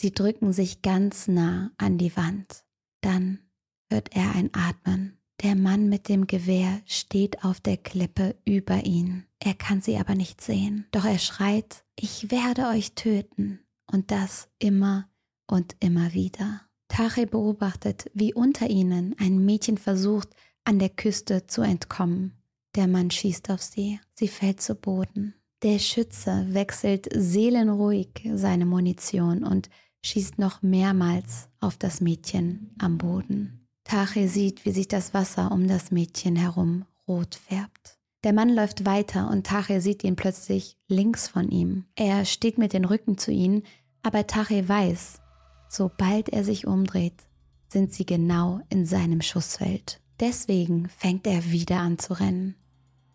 Sie 0.00 0.14
drücken 0.14 0.54
sich 0.54 0.80
ganz 0.80 1.28
nah 1.28 1.70
an 1.76 1.98
die 1.98 2.16
Wand. 2.16 2.64
Dann 3.02 3.40
hört 3.90 4.16
er 4.16 4.34
ein 4.34 4.48
Atmen. 4.54 5.17
Der 5.42 5.54
Mann 5.54 5.88
mit 5.88 6.08
dem 6.08 6.26
Gewehr 6.26 6.80
steht 6.84 7.44
auf 7.44 7.60
der 7.60 7.76
Klippe 7.76 8.34
über 8.44 8.84
ihn. 8.84 9.24
Er 9.38 9.54
kann 9.54 9.80
sie 9.80 9.96
aber 9.96 10.16
nicht 10.16 10.40
sehen. 10.40 10.86
Doch 10.90 11.04
er 11.04 11.18
schreit, 11.18 11.84
ich 11.94 12.32
werde 12.32 12.66
euch 12.66 12.94
töten. 12.94 13.60
Und 13.90 14.10
das 14.10 14.48
immer 14.58 15.08
und 15.46 15.76
immer 15.78 16.12
wieder. 16.12 16.62
Tache 16.88 17.26
beobachtet, 17.26 18.10
wie 18.14 18.34
unter 18.34 18.68
ihnen 18.68 19.14
ein 19.18 19.44
Mädchen 19.44 19.78
versucht, 19.78 20.28
an 20.64 20.80
der 20.80 20.88
Küste 20.88 21.46
zu 21.46 21.62
entkommen. 21.62 22.32
Der 22.74 22.88
Mann 22.88 23.10
schießt 23.10 23.50
auf 23.50 23.62
sie. 23.62 24.00
Sie 24.14 24.28
fällt 24.28 24.60
zu 24.60 24.74
Boden. 24.74 25.34
Der 25.62 25.78
Schütze 25.78 26.46
wechselt 26.50 27.08
seelenruhig 27.14 28.28
seine 28.34 28.66
Munition 28.66 29.44
und 29.44 29.70
schießt 30.04 30.38
noch 30.38 30.62
mehrmals 30.62 31.48
auf 31.60 31.76
das 31.76 32.00
Mädchen 32.00 32.74
am 32.78 32.98
Boden. 32.98 33.67
Tache 33.88 34.28
sieht, 34.28 34.66
wie 34.66 34.72
sich 34.72 34.86
das 34.86 35.14
Wasser 35.14 35.50
um 35.50 35.66
das 35.66 35.90
Mädchen 35.90 36.36
herum 36.36 36.84
rot 37.08 37.36
färbt. 37.36 37.98
Der 38.22 38.34
Mann 38.34 38.50
läuft 38.50 38.84
weiter 38.84 39.30
und 39.30 39.46
Tache 39.46 39.80
sieht 39.80 40.04
ihn 40.04 40.14
plötzlich 40.14 40.76
links 40.88 41.26
von 41.26 41.48
ihm. 41.48 41.86
Er 41.96 42.26
steht 42.26 42.58
mit 42.58 42.74
dem 42.74 42.84
Rücken 42.84 43.16
zu 43.16 43.32
ihnen, 43.32 43.62
aber 44.02 44.26
Tache 44.26 44.68
weiß, 44.68 45.22
sobald 45.70 46.28
er 46.28 46.44
sich 46.44 46.66
umdreht, 46.66 47.14
sind 47.68 47.94
sie 47.94 48.04
genau 48.04 48.60
in 48.68 48.84
seinem 48.84 49.22
Schussfeld. 49.22 50.02
Deswegen 50.20 50.90
fängt 50.90 51.26
er 51.26 51.50
wieder 51.50 51.78
an 51.78 51.98
zu 51.98 52.12
rennen. 52.12 52.56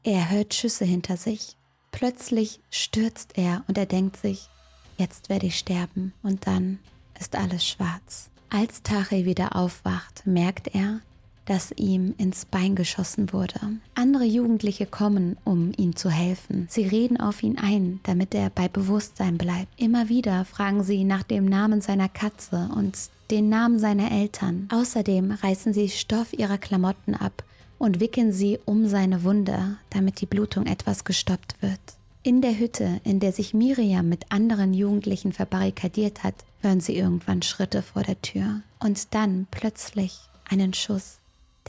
Er 0.01 0.31
hört 0.31 0.55
Schüsse 0.55 0.85
hinter 0.85 1.17
sich. 1.17 1.55
Plötzlich 1.91 2.61
stürzt 2.71 3.37
er 3.37 3.63
und 3.67 3.77
er 3.77 3.85
denkt 3.85 4.17
sich, 4.17 4.49
jetzt 4.97 5.29
werde 5.29 5.45
ich 5.45 5.59
sterben 5.59 6.13
und 6.23 6.47
dann 6.47 6.79
ist 7.19 7.35
alles 7.35 7.63
schwarz. 7.63 8.31
Als 8.55 8.83
Tache 8.83 9.25
wieder 9.25 9.55
aufwacht, 9.55 10.27
merkt 10.27 10.75
er, 10.75 10.99
dass 11.45 11.71
ihm 11.71 12.13
ins 12.19 12.45
Bein 12.45 12.75
geschossen 12.75 13.33
wurde. 13.33 13.59
Andere 13.95 14.25
Jugendliche 14.25 14.85
kommen, 14.85 15.37
um 15.43 15.71
ihm 15.75 15.95
zu 15.95 16.11
helfen. 16.11 16.67
Sie 16.69 16.85
reden 16.85 17.19
auf 17.19 17.41
ihn 17.41 17.57
ein, 17.57 17.99
damit 18.03 18.35
er 18.35 18.51
bei 18.51 18.67
Bewusstsein 18.67 19.39
bleibt. 19.39 19.69
Immer 19.77 20.07
wieder 20.07 20.45
fragen 20.45 20.83
sie 20.83 21.03
nach 21.03 21.23
dem 21.23 21.45
Namen 21.45 21.81
seiner 21.81 22.09
Katze 22.09 22.69
und 22.75 22.95
den 23.31 23.49
Namen 23.49 23.79
seiner 23.79 24.11
Eltern. 24.11 24.67
Außerdem 24.71 25.31
reißen 25.31 25.73
sie 25.73 25.89
Stoff 25.89 26.31
ihrer 26.31 26.59
Klamotten 26.59 27.15
ab 27.15 27.43
und 27.79 27.99
wickeln 28.01 28.31
sie 28.31 28.59
um 28.65 28.87
seine 28.87 29.23
Wunde, 29.23 29.77
damit 29.89 30.21
die 30.21 30.27
Blutung 30.27 30.67
etwas 30.67 31.05
gestoppt 31.05 31.59
wird. 31.61 31.79
In 32.21 32.41
der 32.41 32.59
Hütte, 32.59 33.01
in 33.03 33.19
der 33.19 33.31
sich 33.31 33.55
Miriam 33.55 34.07
mit 34.07 34.31
anderen 34.31 34.75
Jugendlichen 34.75 35.33
verbarrikadiert 35.33 36.23
hat, 36.23 36.35
hören 36.63 36.79
sie 36.79 36.97
irgendwann 36.97 37.41
Schritte 37.41 37.81
vor 37.81 38.03
der 38.03 38.21
Tür 38.21 38.61
und 38.79 39.13
dann 39.13 39.47
plötzlich 39.51 40.19
einen 40.49 40.73
Schuss 40.73 41.19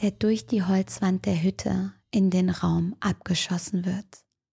der 0.00 0.10
durch 0.10 0.46
die 0.46 0.62
Holzwand 0.62 1.26
der 1.26 1.42
Hütte 1.42 1.92
in 2.10 2.30
den 2.30 2.50
Raum 2.50 2.96
abgeschossen 3.00 3.84
wird. 3.84 4.06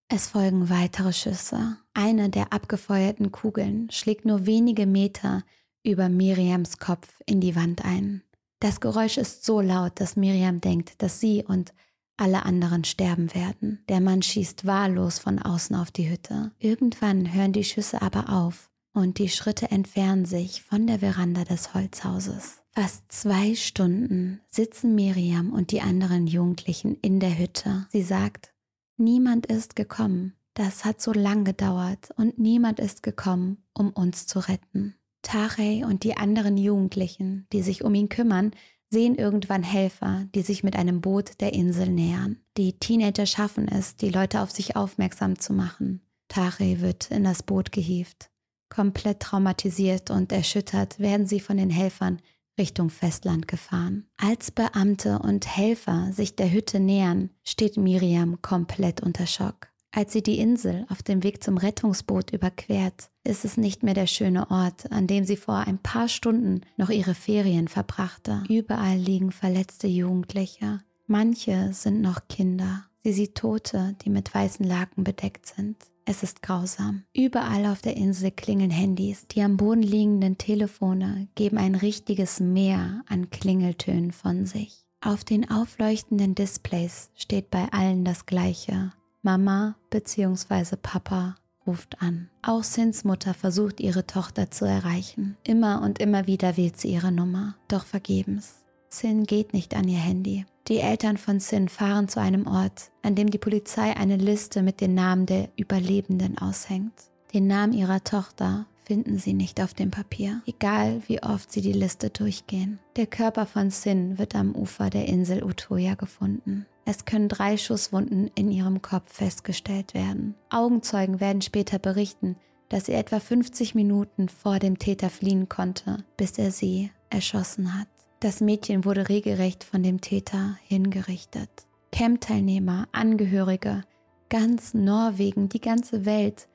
Es 0.08 0.28
folgen 0.28 0.68
weitere 0.68 1.12
Schüsse. 1.12 1.78
Eine 1.94 2.28
der 2.28 2.52
abgefeuerten 2.52 3.32
Kugeln 3.32 3.90
schlägt 3.90 4.24
nur 4.24 4.46
wenige 4.46 4.86
Meter 4.86 5.42
über 5.82 6.08
Miriams 6.08 6.78
Kopf 6.78 7.08
in 7.26 7.40
die 7.40 7.56
Wand 7.56 7.84
ein. 7.84 8.22
Das 8.60 8.80
Geräusch 8.80 9.16
ist 9.16 9.44
so 9.44 9.60
laut, 9.60 9.98
dass 10.00 10.16
Miriam 10.16 10.60
denkt, 10.60 11.02
dass 11.02 11.18
sie 11.18 11.44
und 11.44 11.72
alle 12.16 12.44
anderen 12.44 12.84
sterben 12.84 13.34
werden. 13.34 13.82
Der 13.88 14.00
Mann 14.00 14.22
schießt 14.22 14.66
wahllos 14.66 15.18
von 15.18 15.40
außen 15.40 15.74
auf 15.74 15.90
die 15.90 16.08
Hütte. 16.08 16.52
Irgendwann 16.58 17.32
hören 17.32 17.52
die 17.52 17.64
Schüsse 17.64 18.02
aber 18.02 18.28
auf 18.28 18.70
und 18.92 19.18
die 19.18 19.28
Schritte 19.28 19.70
entfernen 19.70 20.24
sich 20.24 20.62
von 20.62 20.86
der 20.86 21.00
Veranda 21.00 21.44
des 21.44 21.74
Holzhauses. 21.74 22.62
Fast 22.70 23.10
zwei 23.12 23.54
Stunden 23.54 24.40
sitzen 24.48 24.94
Miriam 24.94 25.52
und 25.52 25.72
die 25.72 25.82
anderen 25.82 26.26
Jugendlichen 26.26 26.96
in 27.02 27.20
der 27.20 27.38
Hütte. 27.38 27.86
Sie 27.90 28.02
sagt, 28.02 28.52
niemand 28.96 29.46
ist 29.46 29.76
gekommen. 29.76 30.34
Das 30.54 30.84
hat 30.84 31.00
so 31.00 31.12
lang 31.12 31.44
gedauert 31.44 32.10
und 32.16 32.38
niemand 32.38 32.78
ist 32.78 33.02
gekommen, 33.02 33.64
um 33.74 33.90
uns 33.90 34.26
zu 34.26 34.38
retten. 34.38 34.94
Tarey 35.22 35.84
und 35.84 36.02
die 36.02 36.16
anderen 36.16 36.56
Jugendlichen, 36.56 37.46
die 37.52 37.62
sich 37.62 37.84
um 37.84 37.94
ihn 37.94 38.08
kümmern, 38.08 38.50
sehen 38.90 39.14
irgendwann 39.14 39.62
Helfer, 39.62 40.26
die 40.34 40.42
sich 40.42 40.62
mit 40.62 40.76
einem 40.76 41.00
Boot 41.00 41.40
der 41.40 41.54
Insel 41.54 41.88
nähern. 41.88 42.38
Die 42.58 42.78
Teenager 42.78 43.24
schaffen 43.24 43.68
es, 43.68 43.96
die 43.96 44.10
Leute 44.10 44.42
auf 44.42 44.50
sich 44.50 44.76
aufmerksam 44.76 45.38
zu 45.38 45.54
machen. 45.54 46.02
Tarey 46.28 46.80
wird 46.80 47.10
in 47.10 47.24
das 47.24 47.42
Boot 47.42 47.72
gehievt. 47.72 48.31
Komplett 48.74 49.20
traumatisiert 49.20 50.08
und 50.10 50.32
erschüttert 50.32 50.98
werden 50.98 51.26
sie 51.26 51.40
von 51.40 51.58
den 51.58 51.68
Helfern 51.68 52.22
Richtung 52.58 52.88
Festland 52.88 53.46
gefahren. 53.46 54.06
Als 54.16 54.50
Beamte 54.50 55.18
und 55.18 55.46
Helfer 55.46 56.10
sich 56.12 56.36
der 56.36 56.50
Hütte 56.50 56.80
nähern, 56.80 57.28
steht 57.44 57.76
Miriam 57.76 58.40
komplett 58.40 59.02
unter 59.02 59.26
Schock. 59.26 59.68
Als 59.90 60.14
sie 60.14 60.22
die 60.22 60.38
Insel 60.38 60.86
auf 60.88 61.02
dem 61.02 61.22
Weg 61.22 61.44
zum 61.44 61.58
Rettungsboot 61.58 62.32
überquert, 62.32 63.10
ist 63.24 63.44
es 63.44 63.58
nicht 63.58 63.82
mehr 63.82 63.92
der 63.92 64.06
schöne 64.06 64.50
Ort, 64.50 64.90
an 64.90 65.06
dem 65.06 65.24
sie 65.24 65.36
vor 65.36 65.58
ein 65.58 65.76
paar 65.76 66.08
Stunden 66.08 66.62
noch 66.78 66.88
ihre 66.88 67.14
Ferien 67.14 67.68
verbrachte. 67.68 68.42
Überall 68.48 68.96
liegen 68.96 69.32
verletzte 69.32 69.86
Jugendliche. 69.86 70.80
Manche 71.06 71.74
sind 71.74 72.00
noch 72.00 72.26
Kinder. 72.26 72.86
Sie 73.04 73.12
sieht 73.12 73.34
Tote, 73.34 73.96
die 74.04 74.10
mit 74.10 74.32
weißen 74.32 74.64
Laken 74.64 75.02
bedeckt 75.02 75.46
sind. 75.46 75.76
Es 76.04 76.22
ist 76.22 76.42
grausam. 76.42 77.04
Überall 77.14 77.66
auf 77.66 77.80
der 77.80 77.96
Insel 77.96 78.30
klingeln 78.30 78.70
Handys. 78.70 79.26
Die 79.28 79.42
am 79.42 79.56
Boden 79.56 79.82
liegenden 79.82 80.38
Telefone 80.38 81.28
geben 81.34 81.58
ein 81.58 81.74
richtiges 81.74 82.40
Meer 82.40 83.02
an 83.08 83.30
Klingeltönen 83.30 84.12
von 84.12 84.46
sich. 84.46 84.84
Auf 85.00 85.24
den 85.24 85.50
aufleuchtenden 85.50 86.34
Displays 86.34 87.10
steht 87.14 87.50
bei 87.50 87.66
allen 87.72 88.04
das 88.04 88.26
Gleiche. 88.26 88.92
Mama 89.22 89.76
bzw. 89.90 90.76
Papa 90.80 91.36
ruft 91.66 92.00
an. 92.02 92.28
Auch 92.42 92.64
Sins 92.64 93.04
Mutter 93.04 93.34
versucht 93.34 93.80
ihre 93.80 94.06
Tochter 94.06 94.50
zu 94.50 94.64
erreichen. 94.64 95.36
Immer 95.44 95.82
und 95.82 96.00
immer 96.00 96.26
wieder 96.26 96.56
wählt 96.56 96.76
sie 96.76 96.92
ihre 96.92 97.12
Nummer, 97.12 97.56
doch 97.68 97.84
vergebens. 97.84 98.61
Sin 98.92 99.24
geht 99.24 99.54
nicht 99.54 99.74
an 99.74 99.88
ihr 99.88 99.98
Handy. 99.98 100.44
Die 100.68 100.78
Eltern 100.78 101.16
von 101.16 101.40
Sin 101.40 101.70
fahren 101.70 102.08
zu 102.08 102.20
einem 102.20 102.46
Ort, 102.46 102.90
an 103.00 103.14
dem 103.14 103.30
die 103.30 103.38
Polizei 103.38 103.96
eine 103.96 104.16
Liste 104.16 104.62
mit 104.62 104.82
den 104.82 104.94
Namen 104.94 105.24
der 105.24 105.48
Überlebenden 105.56 106.36
aushängt. 106.36 106.92
Den 107.32 107.46
Namen 107.46 107.72
ihrer 107.72 108.04
Tochter 108.04 108.66
finden 108.84 109.16
sie 109.16 109.32
nicht 109.32 109.62
auf 109.62 109.72
dem 109.72 109.90
Papier, 109.90 110.42
egal 110.44 111.00
wie 111.06 111.22
oft 111.22 111.50
sie 111.50 111.62
die 111.62 111.72
Liste 111.72 112.10
durchgehen. 112.10 112.80
Der 112.96 113.06
Körper 113.06 113.46
von 113.46 113.70
Sin 113.70 114.18
wird 114.18 114.34
am 114.34 114.54
Ufer 114.54 114.90
der 114.90 115.06
Insel 115.06 115.42
Utoya 115.42 115.94
gefunden. 115.94 116.66
Es 116.84 117.06
können 117.06 117.30
drei 117.30 117.56
Schusswunden 117.56 118.30
in 118.34 118.50
ihrem 118.50 118.82
Kopf 118.82 119.10
festgestellt 119.10 119.94
werden. 119.94 120.34
Augenzeugen 120.50 121.18
werden 121.18 121.40
später 121.40 121.78
berichten, 121.78 122.36
dass 122.68 122.86
sie 122.86 122.92
etwa 122.92 123.20
50 123.20 123.74
Minuten 123.74 124.28
vor 124.28 124.58
dem 124.58 124.78
Täter 124.78 125.08
fliehen 125.08 125.48
konnte, 125.48 126.04
bis 126.18 126.38
er 126.38 126.50
sie 126.50 126.90
erschossen 127.08 127.78
hat. 127.78 127.88
Das 128.22 128.40
Mädchen 128.40 128.84
wurde 128.84 129.08
regelrecht 129.08 129.64
von 129.64 129.82
dem 129.82 130.00
Täter 130.00 130.56
hingerichtet. 130.68 131.50
Camp-Teilnehmer, 131.90 132.86
Angehörige, 132.92 133.82
ganz 134.28 134.74
Norwegen, 134.74 135.48
die 135.48 135.60
ganze 135.60 136.04
Welt 136.04 136.46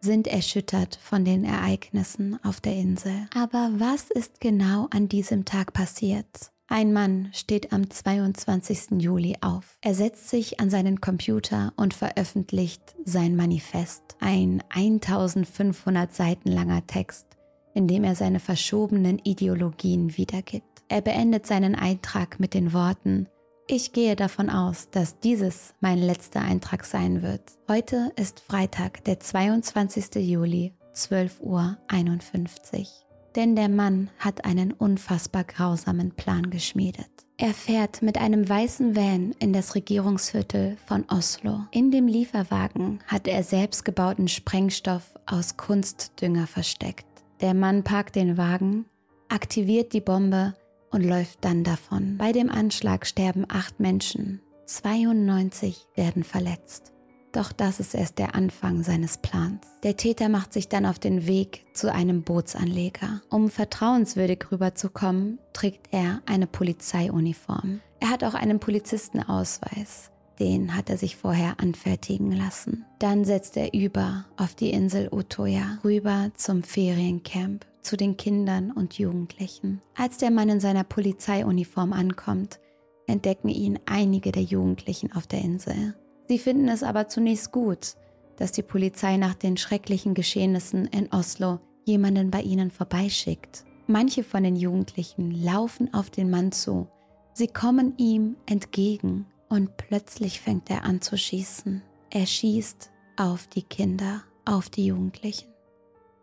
sind 0.00 0.28
erschüttert 0.28 1.00
von 1.02 1.24
den 1.24 1.42
Ereignissen 1.42 2.38
auf 2.44 2.60
der 2.60 2.76
Insel. 2.76 3.26
Aber 3.34 3.72
was 3.74 4.08
ist 4.12 4.40
genau 4.40 4.86
an 4.92 5.08
diesem 5.08 5.44
Tag 5.44 5.72
passiert? 5.72 6.52
Ein 6.68 6.92
Mann 6.92 7.30
steht 7.32 7.72
am 7.72 7.90
22. 7.90 9.02
Juli 9.02 9.34
auf. 9.40 9.78
Er 9.80 9.96
setzt 9.96 10.28
sich 10.28 10.60
an 10.60 10.70
seinen 10.70 11.00
Computer 11.00 11.72
und 11.74 11.92
veröffentlicht 11.92 12.94
sein 13.04 13.34
Manifest, 13.34 14.16
ein 14.20 14.62
1500 14.68 16.14
Seiten 16.14 16.52
langer 16.52 16.86
Text, 16.86 17.35
in 17.76 17.86
dem 17.86 18.02
er 18.02 18.16
seine 18.16 18.40
verschobenen 18.40 19.18
Ideologien 19.18 20.16
wiedergibt. 20.16 20.82
Er 20.88 21.02
beendet 21.02 21.46
seinen 21.46 21.74
Eintrag 21.74 22.40
mit 22.40 22.54
den 22.54 22.72
Worten, 22.72 23.28
ich 23.68 23.92
gehe 23.92 24.14
davon 24.14 24.48
aus, 24.48 24.90
dass 24.90 25.18
dieses 25.18 25.74
mein 25.80 25.98
letzter 25.98 26.40
Eintrag 26.40 26.84
sein 26.84 27.22
wird. 27.22 27.42
Heute 27.66 28.12
ist 28.14 28.38
Freitag, 28.38 29.02
der 29.02 29.18
22. 29.18 30.14
Juli, 30.24 30.72
12.51 30.94 31.40
Uhr. 31.40 32.86
Denn 33.34 33.56
der 33.56 33.68
Mann 33.68 34.08
hat 34.20 34.44
einen 34.44 34.70
unfassbar 34.70 35.42
grausamen 35.42 36.12
Plan 36.12 36.48
geschmiedet. 36.48 37.10
Er 37.38 37.52
fährt 37.52 38.02
mit 38.02 38.18
einem 38.18 38.48
weißen 38.48 38.94
Van 38.94 39.34
in 39.40 39.52
das 39.52 39.74
Regierungsviertel 39.74 40.76
von 40.86 41.04
Oslo. 41.08 41.64
In 41.72 41.90
dem 41.90 42.06
Lieferwagen 42.06 43.00
hat 43.08 43.26
er 43.26 43.42
selbstgebauten 43.42 44.28
Sprengstoff 44.28 45.18
aus 45.26 45.56
Kunstdünger 45.56 46.46
versteckt. 46.46 47.05
Der 47.40 47.54
Mann 47.54 47.84
parkt 47.84 48.16
den 48.16 48.38
Wagen, 48.38 48.86
aktiviert 49.28 49.92
die 49.92 50.00
Bombe 50.00 50.54
und 50.90 51.02
läuft 51.02 51.44
dann 51.44 51.64
davon. 51.64 52.16
Bei 52.16 52.32
dem 52.32 52.50
Anschlag 52.50 53.06
sterben 53.06 53.44
acht 53.48 53.78
Menschen, 53.80 54.40
92 54.64 55.86
werden 55.94 56.24
verletzt. 56.24 56.92
Doch 57.32 57.52
das 57.52 57.80
ist 57.80 57.94
erst 57.94 58.18
der 58.18 58.34
Anfang 58.34 58.82
seines 58.82 59.18
Plans. 59.18 59.66
Der 59.82 59.98
Täter 59.98 60.30
macht 60.30 60.54
sich 60.54 60.70
dann 60.70 60.86
auf 60.86 60.98
den 60.98 61.26
Weg 61.26 61.66
zu 61.74 61.92
einem 61.92 62.22
Bootsanleger. 62.22 63.20
Um 63.28 63.50
vertrauenswürdig 63.50 64.46
rüberzukommen, 64.50 65.38
trägt 65.52 65.88
er 65.92 66.22
eine 66.24 66.46
Polizeiuniform. 66.46 67.80
Er 68.00 68.08
hat 68.08 68.24
auch 68.24 68.32
einen 68.32 68.58
Polizistenausweis. 68.58 70.10
Den 70.38 70.76
hat 70.76 70.90
er 70.90 70.98
sich 70.98 71.16
vorher 71.16 71.58
anfertigen 71.60 72.30
lassen. 72.32 72.84
Dann 72.98 73.24
setzt 73.24 73.56
er 73.56 73.72
über 73.72 74.26
auf 74.36 74.54
die 74.54 74.70
Insel 74.70 75.08
Utoya, 75.10 75.78
rüber 75.82 76.30
zum 76.34 76.62
Feriencamp 76.62 77.64
zu 77.80 77.96
den 77.96 78.16
Kindern 78.16 78.70
und 78.70 78.98
Jugendlichen. 78.98 79.80
Als 79.96 80.18
der 80.18 80.30
Mann 80.30 80.48
in 80.48 80.60
seiner 80.60 80.84
Polizeiuniform 80.84 81.92
ankommt, 81.92 82.60
entdecken 83.06 83.48
ihn 83.48 83.78
einige 83.86 84.32
der 84.32 84.42
Jugendlichen 84.42 85.12
auf 85.12 85.26
der 85.26 85.40
Insel. 85.40 85.94
Sie 86.28 86.38
finden 86.38 86.68
es 86.68 86.82
aber 86.82 87.08
zunächst 87.08 87.52
gut, 87.52 87.94
dass 88.36 88.52
die 88.52 88.62
Polizei 88.62 89.16
nach 89.16 89.34
den 89.34 89.56
schrecklichen 89.56 90.12
Geschehnissen 90.14 90.86
in 90.86 91.10
Oslo 91.12 91.60
jemanden 91.84 92.30
bei 92.30 92.42
ihnen 92.42 92.70
vorbeischickt. 92.70 93.64
Manche 93.86 94.24
von 94.24 94.42
den 94.42 94.56
Jugendlichen 94.56 95.30
laufen 95.30 95.94
auf 95.94 96.10
den 96.10 96.28
Mann 96.28 96.50
zu. 96.50 96.88
Sie 97.32 97.46
kommen 97.46 97.94
ihm 97.96 98.36
entgegen 98.46 99.26
und 99.48 99.76
plötzlich 99.76 100.40
fängt 100.40 100.70
er 100.70 100.84
an 100.84 101.00
zu 101.00 101.16
schießen. 101.16 101.82
Er 102.10 102.26
schießt 102.26 102.90
auf 103.16 103.46
die 103.46 103.62
Kinder, 103.62 104.22
auf 104.44 104.68
die 104.68 104.86
Jugendlichen. 104.86 105.48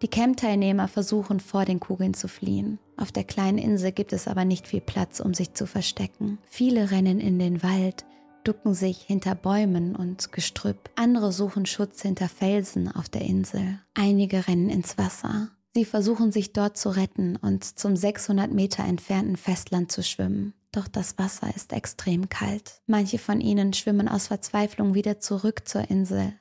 Die 0.02 0.10
Camp-Teilnehmer 0.10 0.88
versuchen 0.88 1.40
vor 1.40 1.64
den 1.66 1.80
Kugeln 1.80 2.14
zu 2.14 2.28
fliehen. 2.28 2.78
Auf 2.98 3.12
der 3.12 3.24
kleinen 3.24 3.58
Insel 3.58 3.92
gibt 3.94 4.12
es 4.12 4.28
aber 4.28 4.44
nicht 4.44 4.68
viel 4.68 4.82
Platz, 4.82 5.20
um 5.20 5.34
sich 5.34 5.54
zu 5.54 5.66
verstecken. 5.66 6.40
Viele 6.44 6.92
rennen 6.92 7.20
in 7.20 7.40
den 7.40 7.64
Wald 7.64 8.06
ducken 8.44 8.74
sich 8.74 9.00
hinter 9.00 9.36
Bäumen 9.36 9.96
und 9.96 10.32
Gestrüpp. 10.32 10.90
Andere 10.96 11.32
suchen 11.32 11.66
Schutz 11.66 12.02
hinter 12.02 12.28
Felsen 12.28 12.94
auf 12.94 13.08
der 13.08 13.22
Insel. 13.22 13.80
Einige 13.94 14.48
rennen 14.48 14.70
ins 14.70 14.98
Wasser. 14.98 15.50
Sie 15.74 15.86
versuchen 15.86 16.32
sich 16.32 16.54
dort 16.54 16.78
zu 16.78 16.90
retten 16.90 17.36
und 17.38 17.64
zum 17.64 17.96
600 17.96 18.52
Meter 18.52 18.84
entfernten 18.84 19.38
Festland 19.38 19.92
zu 19.92 20.04
schwimmen. 20.04 20.54
Doch 20.74 20.88
das 20.90 21.18
Wasser 21.18 21.56
ist 21.56 21.72
extrem 21.72 22.28
kalt. 22.28 22.82
Manche 22.88 23.20
von 23.20 23.40
ihnen 23.40 23.72
schwimmen 23.74 24.10
aus 24.10 24.28
Verzweiflung 24.28 24.96
wieder 24.96 25.20
zurück 25.20 25.68
zur 25.68 25.90
Insel, 25.90 26.34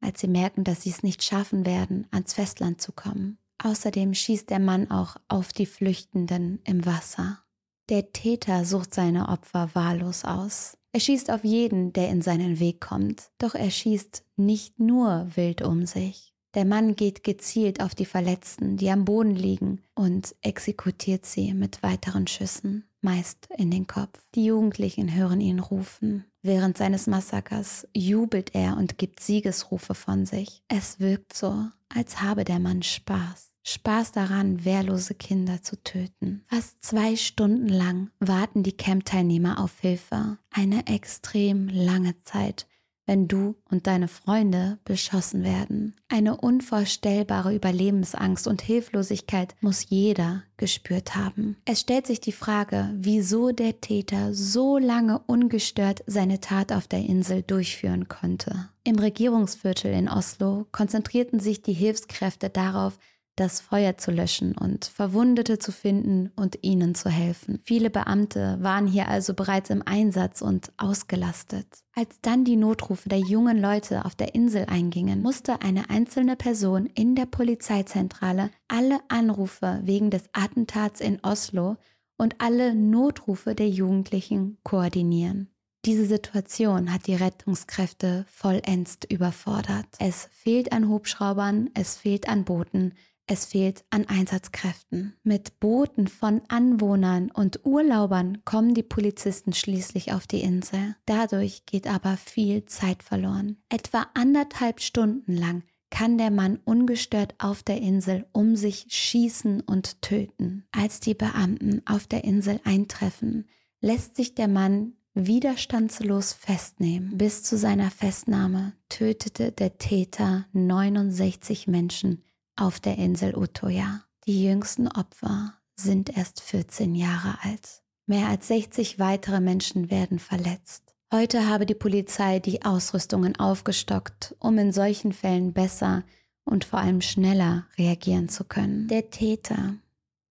als 0.00 0.20
sie 0.20 0.28
merken, 0.28 0.62
dass 0.62 0.82
sie 0.82 0.90
es 0.90 1.02
nicht 1.02 1.24
schaffen 1.24 1.66
werden, 1.66 2.06
ans 2.12 2.34
Festland 2.34 2.80
zu 2.80 2.92
kommen. 2.92 3.38
Außerdem 3.60 4.14
schießt 4.14 4.50
der 4.50 4.60
Mann 4.60 4.90
auch 4.90 5.16
auf 5.26 5.52
die 5.52 5.66
Flüchtenden 5.66 6.60
im 6.64 6.86
Wasser. 6.86 7.42
Der 7.88 8.12
Täter 8.12 8.64
sucht 8.64 8.94
seine 8.94 9.30
Opfer 9.30 9.70
wahllos 9.72 10.24
aus. 10.24 10.76
Er 10.92 11.00
schießt 11.00 11.30
auf 11.30 11.42
jeden, 11.42 11.92
der 11.92 12.10
in 12.10 12.22
seinen 12.22 12.60
Weg 12.60 12.80
kommt, 12.80 13.30
doch 13.38 13.54
er 13.54 13.70
schießt 13.70 14.24
nicht 14.36 14.78
nur 14.78 15.28
wild 15.34 15.62
um 15.62 15.86
sich. 15.86 16.34
Der 16.54 16.64
Mann 16.64 16.96
geht 16.96 17.24
gezielt 17.24 17.82
auf 17.82 17.94
die 17.94 18.06
Verletzten, 18.06 18.76
die 18.76 18.90
am 18.90 19.04
Boden 19.04 19.34
liegen, 19.34 19.82
und 19.94 20.34
exekutiert 20.40 21.26
sie 21.26 21.52
mit 21.52 21.82
weiteren 21.82 22.26
Schüssen, 22.26 22.87
meist 23.00 23.48
in 23.56 23.70
den 23.70 23.86
Kopf. 23.86 24.20
Die 24.34 24.44
Jugendlichen 24.46 25.14
hören 25.14 25.40
ihn 25.40 25.60
rufen. 25.60 26.24
Während 26.42 26.78
seines 26.78 27.06
Massakers 27.06 27.86
jubelt 27.94 28.54
er 28.54 28.76
und 28.76 28.98
gibt 28.98 29.20
Siegesrufe 29.20 29.94
von 29.94 30.26
sich. 30.26 30.62
Es 30.68 31.00
wirkt 31.00 31.36
so, 31.36 31.66
als 31.88 32.22
habe 32.22 32.44
der 32.44 32.58
Mann 32.58 32.82
Spaß. 32.82 33.48
Spaß 33.64 34.12
daran, 34.12 34.64
wehrlose 34.64 35.14
Kinder 35.14 35.62
zu 35.62 35.82
töten. 35.82 36.42
Fast 36.48 36.82
zwei 36.82 37.16
Stunden 37.16 37.68
lang 37.68 38.10
warten 38.18 38.62
die 38.62 38.76
Camp-Teilnehmer 38.76 39.58
auf 39.60 39.80
Hilfe. 39.80 40.38
Eine 40.50 40.86
extrem 40.86 41.68
lange 41.68 42.18
Zeit, 42.20 42.66
wenn 43.08 43.26
du 43.26 43.56
und 43.70 43.86
deine 43.86 44.06
Freunde 44.06 44.78
beschossen 44.84 45.42
werden. 45.42 45.96
Eine 46.08 46.36
unvorstellbare 46.36 47.54
Überlebensangst 47.54 48.46
und 48.46 48.60
Hilflosigkeit 48.60 49.56
muss 49.62 49.86
jeder 49.88 50.42
gespürt 50.58 51.16
haben. 51.16 51.56
Es 51.64 51.80
stellt 51.80 52.06
sich 52.06 52.20
die 52.20 52.32
Frage, 52.32 52.90
wieso 52.94 53.50
der 53.50 53.80
Täter 53.80 54.34
so 54.34 54.76
lange 54.76 55.20
ungestört 55.20 56.04
seine 56.06 56.40
Tat 56.40 56.70
auf 56.70 56.86
der 56.86 57.00
Insel 57.00 57.42
durchführen 57.42 58.08
konnte. 58.08 58.68
Im 58.84 58.98
Regierungsviertel 58.98 59.92
in 59.92 60.10
Oslo 60.10 60.66
konzentrierten 60.70 61.40
sich 61.40 61.62
die 61.62 61.72
Hilfskräfte 61.72 62.50
darauf, 62.50 62.98
das 63.38 63.60
Feuer 63.60 63.96
zu 63.96 64.10
löschen 64.10 64.56
und 64.56 64.84
Verwundete 64.84 65.58
zu 65.58 65.72
finden 65.72 66.30
und 66.36 66.58
ihnen 66.62 66.94
zu 66.94 67.08
helfen. 67.08 67.60
Viele 67.62 67.90
Beamte 67.90 68.58
waren 68.60 68.86
hier 68.86 69.08
also 69.08 69.34
bereits 69.34 69.70
im 69.70 69.82
Einsatz 69.86 70.42
und 70.42 70.72
ausgelastet. 70.76 71.66
Als 71.94 72.20
dann 72.20 72.44
die 72.44 72.56
Notrufe 72.56 73.08
der 73.08 73.20
jungen 73.20 73.60
Leute 73.60 74.04
auf 74.04 74.14
der 74.14 74.34
Insel 74.34 74.66
eingingen, 74.66 75.22
musste 75.22 75.62
eine 75.62 75.88
einzelne 75.90 76.36
Person 76.36 76.86
in 76.86 77.14
der 77.14 77.26
Polizeizentrale 77.26 78.50
alle 78.66 78.98
Anrufe 79.08 79.80
wegen 79.84 80.10
des 80.10 80.24
Attentats 80.32 81.00
in 81.00 81.18
Oslo 81.22 81.76
und 82.16 82.40
alle 82.40 82.74
Notrufe 82.74 83.54
der 83.54 83.68
Jugendlichen 83.68 84.58
koordinieren. 84.64 85.48
Diese 85.84 86.06
Situation 86.06 86.92
hat 86.92 87.06
die 87.06 87.14
Rettungskräfte 87.14 88.26
vollends 88.28 88.98
überfordert. 89.08 89.86
Es 90.00 90.28
fehlt 90.32 90.72
an 90.72 90.88
Hubschraubern, 90.88 91.70
es 91.74 91.96
fehlt 91.96 92.28
an 92.28 92.44
Booten, 92.44 92.94
es 93.28 93.44
fehlt 93.44 93.84
an 93.90 94.06
Einsatzkräften. 94.06 95.14
Mit 95.22 95.60
Booten 95.60 96.08
von 96.08 96.40
Anwohnern 96.48 97.30
und 97.30 97.64
Urlaubern 97.64 98.38
kommen 98.44 98.74
die 98.74 98.82
Polizisten 98.82 99.52
schließlich 99.52 100.12
auf 100.12 100.26
die 100.26 100.40
Insel. 100.40 100.96
Dadurch 101.06 101.66
geht 101.66 101.86
aber 101.86 102.16
viel 102.16 102.64
Zeit 102.64 103.02
verloren. 103.02 103.58
Etwa 103.68 104.06
anderthalb 104.14 104.80
Stunden 104.80 105.36
lang 105.36 105.62
kann 105.90 106.18
der 106.18 106.30
Mann 106.30 106.58
ungestört 106.64 107.34
auf 107.38 107.62
der 107.62 107.80
Insel 107.80 108.26
um 108.32 108.56
sich 108.56 108.86
schießen 108.88 109.60
und 109.60 110.02
töten. 110.02 110.66
Als 110.72 111.00
die 111.00 111.14
Beamten 111.14 111.82
auf 111.86 112.06
der 112.06 112.24
Insel 112.24 112.60
eintreffen, 112.64 113.46
lässt 113.80 114.16
sich 114.16 114.34
der 114.34 114.48
Mann 114.48 114.94
widerstandslos 115.14 116.32
festnehmen. 116.32 117.18
Bis 117.18 117.42
zu 117.42 117.58
seiner 117.58 117.90
Festnahme 117.90 118.72
tötete 118.88 119.52
der 119.52 119.76
Täter 119.78 120.46
69 120.52 121.66
Menschen 121.66 122.22
auf 122.58 122.80
der 122.80 122.98
Insel 122.98 123.36
Utoya. 123.36 124.02
Die 124.26 124.44
jüngsten 124.44 124.88
Opfer 124.88 125.54
sind 125.76 126.16
erst 126.16 126.40
14 126.40 126.94
Jahre 126.94 127.38
alt. 127.42 127.82
Mehr 128.06 128.28
als 128.28 128.48
60 128.48 128.98
weitere 128.98 129.40
Menschen 129.40 129.90
werden 129.90 130.18
verletzt. 130.18 130.94
Heute 131.12 131.46
habe 131.48 131.64
die 131.64 131.74
Polizei 131.74 132.38
die 132.38 132.64
Ausrüstungen 132.64 133.38
aufgestockt, 133.38 134.34
um 134.38 134.58
in 134.58 134.72
solchen 134.72 135.12
Fällen 135.12 135.52
besser 135.52 136.04
und 136.44 136.64
vor 136.64 136.80
allem 136.80 137.00
schneller 137.00 137.66
reagieren 137.78 138.28
zu 138.28 138.44
können. 138.44 138.88
Der 138.88 139.10
Täter 139.10 139.76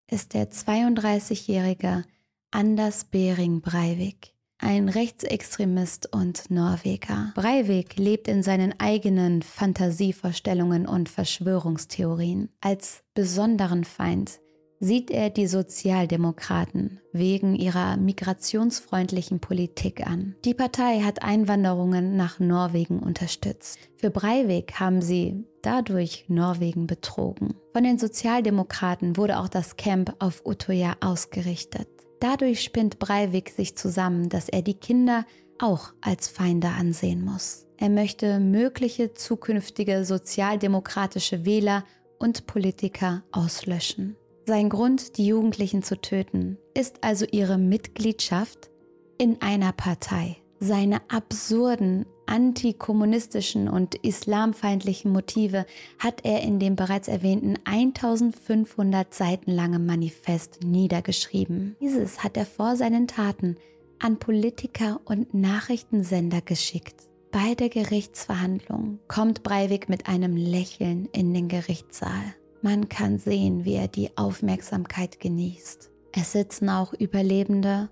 ist 0.09 0.33
der 0.33 0.51
32-jährige 0.51 2.03
Anders 2.51 3.05
Bering 3.05 3.61
Breivik 3.61 4.36
ein 4.59 4.89
Rechtsextremist 4.89 6.13
und 6.13 6.49
Norweger. 6.49 7.31
Breivik 7.35 7.97
lebt 7.97 8.27
in 8.27 8.43
seinen 8.43 8.79
eigenen 8.79 9.41
Fantasievorstellungen 9.41 10.87
und 10.87 11.09
Verschwörungstheorien. 11.09 12.49
Als 12.61 13.03
besonderen 13.13 13.83
Feind 13.83 14.39
sieht 14.79 15.09
er 15.09 15.29
die 15.29 15.47
Sozialdemokraten 15.47 16.99
wegen 17.11 17.55
ihrer 17.55 17.97
migrationsfreundlichen 17.97 19.39
Politik 19.39 20.05
an. 20.05 20.35
Die 20.45 20.53
Partei 20.53 21.01
hat 21.01 21.23
Einwanderungen 21.23 22.15
nach 22.15 22.39
Norwegen 22.39 22.99
unterstützt. 22.99 23.79
Für 23.95 24.11
Breivik 24.11 24.79
haben 24.79 25.01
sie 25.01 25.45
dadurch 25.63 26.25
Norwegen 26.27 26.85
betrogen. 26.85 27.55
Von 27.73 27.83
den 27.83 27.97
Sozialdemokraten 27.97 29.17
wurde 29.17 29.39
auch 29.39 29.49
das 29.49 29.77
Camp 29.77 30.15
auf 30.19 30.45
Utøya 30.45 30.95
ausgerichtet. 31.01 31.87
Dadurch 32.19 32.63
spinnt 32.63 32.99
Breivik 32.99 33.49
sich 33.49 33.75
zusammen, 33.75 34.29
dass 34.29 34.49
er 34.49 34.61
die 34.61 34.73
Kinder 34.73 35.25
auch 35.59 35.93
als 36.01 36.27
Feinde 36.27 36.69
ansehen 36.69 37.23
muss. 37.23 37.65
Er 37.77 37.89
möchte 37.89 38.39
mögliche 38.39 39.13
zukünftige 39.13 40.03
sozialdemokratische 40.03 41.45
Wähler 41.45 41.83
und 42.17 42.47
Politiker 42.47 43.23
auslöschen. 43.31 44.15
Sein 44.45 44.69
Grund, 44.69 45.17
die 45.17 45.27
Jugendlichen 45.27 45.83
zu 45.83 45.99
töten, 45.99 46.57
ist 46.73 47.03
also 47.03 47.25
ihre 47.31 47.57
Mitgliedschaft 47.57 48.71
in 49.17 49.41
einer 49.41 49.73
Partei. 49.73 50.37
Seine 50.59 51.01
absurden 51.09 52.05
antikommunistischen 52.27 53.67
und 53.67 53.95
islamfeindlichen 53.95 55.11
Motive 55.11 55.65
hat 55.99 56.23
er 56.23 56.41
in 56.43 56.59
dem 56.59 56.75
bereits 56.75 57.07
erwähnten 57.07 57.55
1500 57.65 59.13
Seiten 59.13 59.51
langen 59.51 59.85
Manifest 59.85 60.59
niedergeschrieben. 60.63 61.75
Dieses 61.81 62.23
hat 62.23 62.37
er 62.37 62.45
vor 62.45 62.75
seinen 62.75 63.07
Taten 63.07 63.57
an 63.99 64.17
Politiker 64.17 65.01
und 65.05 65.33
Nachrichtensender 65.33 66.41
geschickt. 66.41 67.07
Bei 67.31 67.55
der 67.55 67.69
Gerichtsverhandlung 67.69 68.99
kommt 69.07 69.43
Breivik 69.43 69.89
mit 69.89 70.07
einem 70.07 70.35
Lächeln 70.35 71.09
in 71.11 71.33
den 71.33 71.47
Gerichtssaal. 71.47 72.35
Man 72.61 72.89
kann 72.89 73.17
sehen, 73.19 73.65
wie 73.65 73.75
er 73.75 73.87
die 73.87 74.17
Aufmerksamkeit 74.17 75.19
genießt. 75.19 75.91
Es 76.13 76.31
sitzen 76.31 76.69
auch 76.69 76.93
Überlebende 76.93 77.89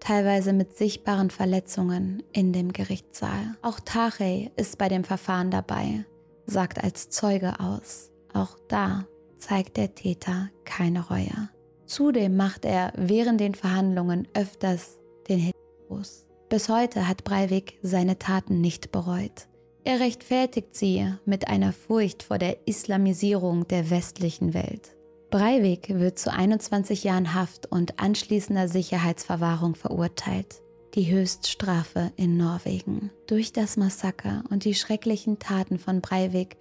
teilweise 0.00 0.52
mit 0.52 0.76
sichtbaren 0.76 1.30
Verletzungen 1.30 2.22
in 2.32 2.52
dem 2.52 2.72
Gerichtssaal. 2.72 3.56
Auch 3.62 3.80
Tachey 3.80 4.50
ist 4.56 4.78
bei 4.78 4.88
dem 4.88 5.04
Verfahren 5.04 5.50
dabei, 5.50 6.04
sagt 6.46 6.82
als 6.82 7.10
Zeuge 7.10 7.60
aus. 7.60 8.10
Auch 8.32 8.58
da 8.68 9.06
zeigt 9.38 9.76
der 9.76 9.94
Täter 9.94 10.50
keine 10.64 11.08
Reue. 11.08 11.50
Zudem 11.86 12.36
macht 12.36 12.64
er 12.64 12.92
während 12.96 13.40
den 13.40 13.54
Verhandlungen 13.54 14.26
öfters 14.34 14.98
den 15.28 15.38
Hitlergruß. 15.38 16.26
Bis 16.48 16.68
heute 16.68 17.08
hat 17.08 17.24
Breivik 17.24 17.78
seine 17.82 18.18
Taten 18.18 18.60
nicht 18.60 18.92
bereut. 18.92 19.48
Er 19.84 20.00
rechtfertigt 20.00 20.74
sie 20.74 21.06
mit 21.24 21.46
einer 21.46 21.72
Furcht 21.72 22.24
vor 22.24 22.38
der 22.38 22.66
Islamisierung 22.66 23.68
der 23.68 23.90
westlichen 23.90 24.52
Welt. 24.52 24.95
Breivik 25.30 25.88
wird 25.88 26.20
zu 26.20 26.32
21 26.32 27.02
Jahren 27.02 27.34
Haft 27.34 27.70
und 27.72 27.98
anschließender 27.98 28.68
Sicherheitsverwahrung 28.68 29.74
verurteilt. 29.74 30.62
Die 30.94 31.10
Höchststrafe 31.10 32.12
in 32.16 32.36
Norwegen. 32.36 33.10
Durch 33.26 33.52
das 33.52 33.76
Massaker 33.76 34.44
und 34.50 34.64
die 34.64 34.74
schrecklichen 34.74 35.38
Taten 35.38 35.78
von 35.78 36.00
Breivik 36.00 36.56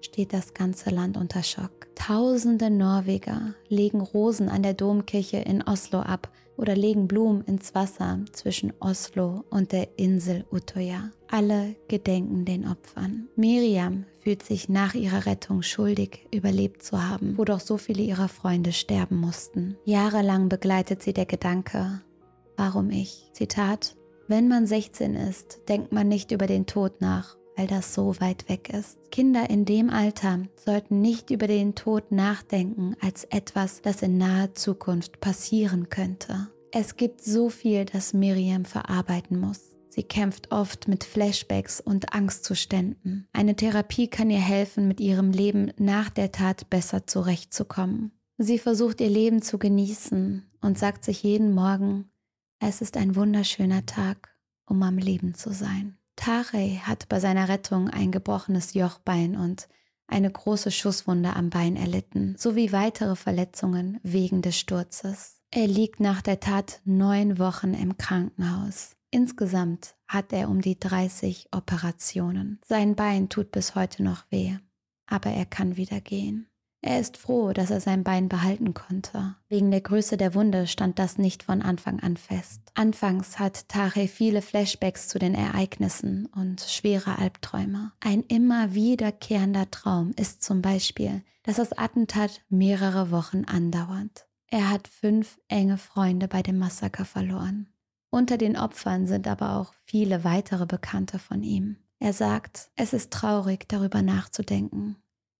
steht 0.00 0.32
das 0.32 0.52
ganze 0.52 0.90
Land 0.90 1.16
unter 1.16 1.44
Schock. 1.44 1.86
Tausende 1.94 2.70
Norweger 2.70 3.54
legen 3.68 4.00
Rosen 4.00 4.48
an 4.48 4.62
der 4.62 4.74
Domkirche 4.74 5.38
in 5.38 5.62
Oslo 5.62 6.00
ab 6.00 6.28
oder 6.58 6.76
legen 6.76 7.08
Blumen 7.08 7.42
ins 7.44 7.74
Wasser 7.74 8.20
zwischen 8.32 8.74
Oslo 8.80 9.44
und 9.48 9.72
der 9.72 9.88
Insel 9.96 10.44
Utøya. 10.50 11.10
Alle 11.30 11.76
gedenken 11.88 12.44
den 12.44 12.66
Opfern. 12.66 13.28
Miriam 13.36 14.04
fühlt 14.20 14.42
sich 14.42 14.68
nach 14.68 14.94
ihrer 14.94 15.24
Rettung 15.24 15.62
schuldig, 15.62 16.26
überlebt 16.34 16.82
zu 16.82 17.02
haben, 17.02 17.38
wo 17.38 17.44
doch 17.44 17.60
so 17.60 17.78
viele 17.78 18.02
ihrer 18.02 18.28
Freunde 18.28 18.72
sterben 18.72 19.16
mussten. 19.16 19.76
Jahrelang 19.84 20.48
begleitet 20.48 21.02
sie 21.02 21.12
der 21.12 21.26
Gedanke, 21.26 22.02
warum 22.56 22.90
ich? 22.90 23.30
Zitat, 23.32 23.94
Wenn 24.26 24.48
man 24.48 24.66
16 24.66 25.14
ist, 25.14 25.60
denkt 25.68 25.92
man 25.92 26.08
nicht 26.08 26.32
über 26.32 26.46
den 26.46 26.66
Tod 26.66 27.00
nach, 27.00 27.38
weil 27.58 27.66
das 27.66 27.92
so 27.92 28.14
weit 28.20 28.48
weg 28.48 28.72
ist. 28.72 28.98
Kinder 29.10 29.50
in 29.50 29.64
dem 29.64 29.90
Alter 29.90 30.44
sollten 30.64 31.00
nicht 31.00 31.30
über 31.30 31.48
den 31.48 31.74
Tod 31.74 32.12
nachdenken 32.12 32.94
als 33.00 33.24
etwas, 33.24 33.82
das 33.82 34.00
in 34.02 34.16
naher 34.16 34.54
Zukunft 34.54 35.18
passieren 35.20 35.88
könnte. 35.88 36.46
Es 36.70 36.96
gibt 36.96 37.20
so 37.20 37.48
viel, 37.48 37.84
das 37.84 38.14
Miriam 38.14 38.64
verarbeiten 38.64 39.40
muss. 39.40 39.76
Sie 39.88 40.04
kämpft 40.04 40.52
oft 40.52 40.86
mit 40.86 41.02
Flashbacks 41.02 41.80
und 41.80 42.14
Angstzuständen. 42.14 43.26
Eine 43.32 43.56
Therapie 43.56 44.06
kann 44.06 44.30
ihr 44.30 44.38
helfen, 44.38 44.86
mit 44.86 45.00
ihrem 45.00 45.32
Leben 45.32 45.72
nach 45.78 46.10
der 46.10 46.30
Tat 46.30 46.70
besser 46.70 47.08
zurechtzukommen. 47.08 48.12
Sie 48.36 48.60
versucht 48.60 49.00
ihr 49.00 49.10
Leben 49.10 49.42
zu 49.42 49.58
genießen 49.58 50.48
und 50.60 50.78
sagt 50.78 51.04
sich 51.04 51.24
jeden 51.24 51.52
Morgen, 51.52 52.08
es 52.60 52.80
ist 52.82 52.96
ein 52.96 53.16
wunderschöner 53.16 53.84
Tag, 53.84 54.36
um 54.64 54.80
am 54.84 54.98
Leben 54.98 55.34
zu 55.34 55.52
sein. 55.52 55.97
Tarey 56.18 56.80
hat 56.82 57.08
bei 57.08 57.20
seiner 57.20 57.48
Rettung 57.48 57.88
ein 57.88 58.10
gebrochenes 58.10 58.74
Jochbein 58.74 59.36
und 59.36 59.68
eine 60.08 60.30
große 60.30 60.72
Schusswunde 60.72 61.36
am 61.36 61.48
Bein 61.48 61.76
erlitten, 61.76 62.34
sowie 62.36 62.72
weitere 62.72 63.14
Verletzungen 63.14 64.00
wegen 64.02 64.42
des 64.42 64.58
Sturzes. 64.58 65.40
Er 65.52 65.68
liegt 65.68 66.00
nach 66.00 66.20
der 66.20 66.40
Tat 66.40 66.80
neun 66.84 67.38
Wochen 67.38 67.72
im 67.72 67.96
Krankenhaus. 67.96 68.96
Insgesamt 69.10 69.94
hat 70.08 70.32
er 70.32 70.50
um 70.50 70.60
die 70.60 70.78
30 70.78 71.48
Operationen. 71.52 72.60
Sein 72.66 72.96
Bein 72.96 73.28
tut 73.28 73.52
bis 73.52 73.76
heute 73.76 74.02
noch 74.02 74.24
weh, 74.30 74.56
aber 75.06 75.30
er 75.30 75.46
kann 75.46 75.76
wieder 75.76 76.00
gehen. 76.00 76.47
Er 76.80 77.00
ist 77.00 77.16
froh, 77.16 77.52
dass 77.52 77.70
er 77.70 77.80
sein 77.80 78.04
Bein 78.04 78.28
behalten 78.28 78.72
konnte. 78.72 79.34
Wegen 79.48 79.70
der 79.70 79.80
Größe 79.80 80.16
der 80.16 80.34
Wunde 80.34 80.66
stand 80.66 80.98
das 80.98 81.18
nicht 81.18 81.42
von 81.42 81.60
Anfang 81.60 82.00
an 82.00 82.16
fest. 82.16 82.60
Anfangs 82.74 83.38
hat 83.38 83.68
Tare 83.68 84.06
viele 84.06 84.42
Flashbacks 84.42 85.08
zu 85.08 85.18
den 85.18 85.34
Ereignissen 85.34 86.26
und 86.26 86.60
schwere 86.60 87.18
Albträume. 87.18 87.92
Ein 88.00 88.22
immer 88.22 88.74
wiederkehrender 88.74 89.70
Traum 89.70 90.12
ist 90.16 90.42
zum 90.42 90.62
Beispiel, 90.62 91.22
dass 91.42 91.56
das 91.56 91.76
Attentat 91.76 92.42
mehrere 92.48 93.10
Wochen 93.10 93.44
andauert. 93.44 94.26
Er 94.46 94.70
hat 94.70 94.86
fünf 94.88 95.38
enge 95.48 95.78
Freunde 95.78 96.28
bei 96.28 96.42
dem 96.42 96.58
Massaker 96.58 97.04
verloren. 97.04 97.68
Unter 98.10 98.38
den 98.38 98.56
Opfern 98.56 99.06
sind 99.06 99.26
aber 99.26 99.56
auch 99.56 99.74
viele 99.84 100.24
weitere 100.24 100.64
Bekannte 100.64 101.18
von 101.18 101.42
ihm. 101.42 101.76
Er 101.98 102.12
sagt, 102.12 102.70
es 102.76 102.92
ist 102.92 103.12
traurig 103.12 103.68
darüber 103.68 104.02
nachzudenken, 104.02 104.96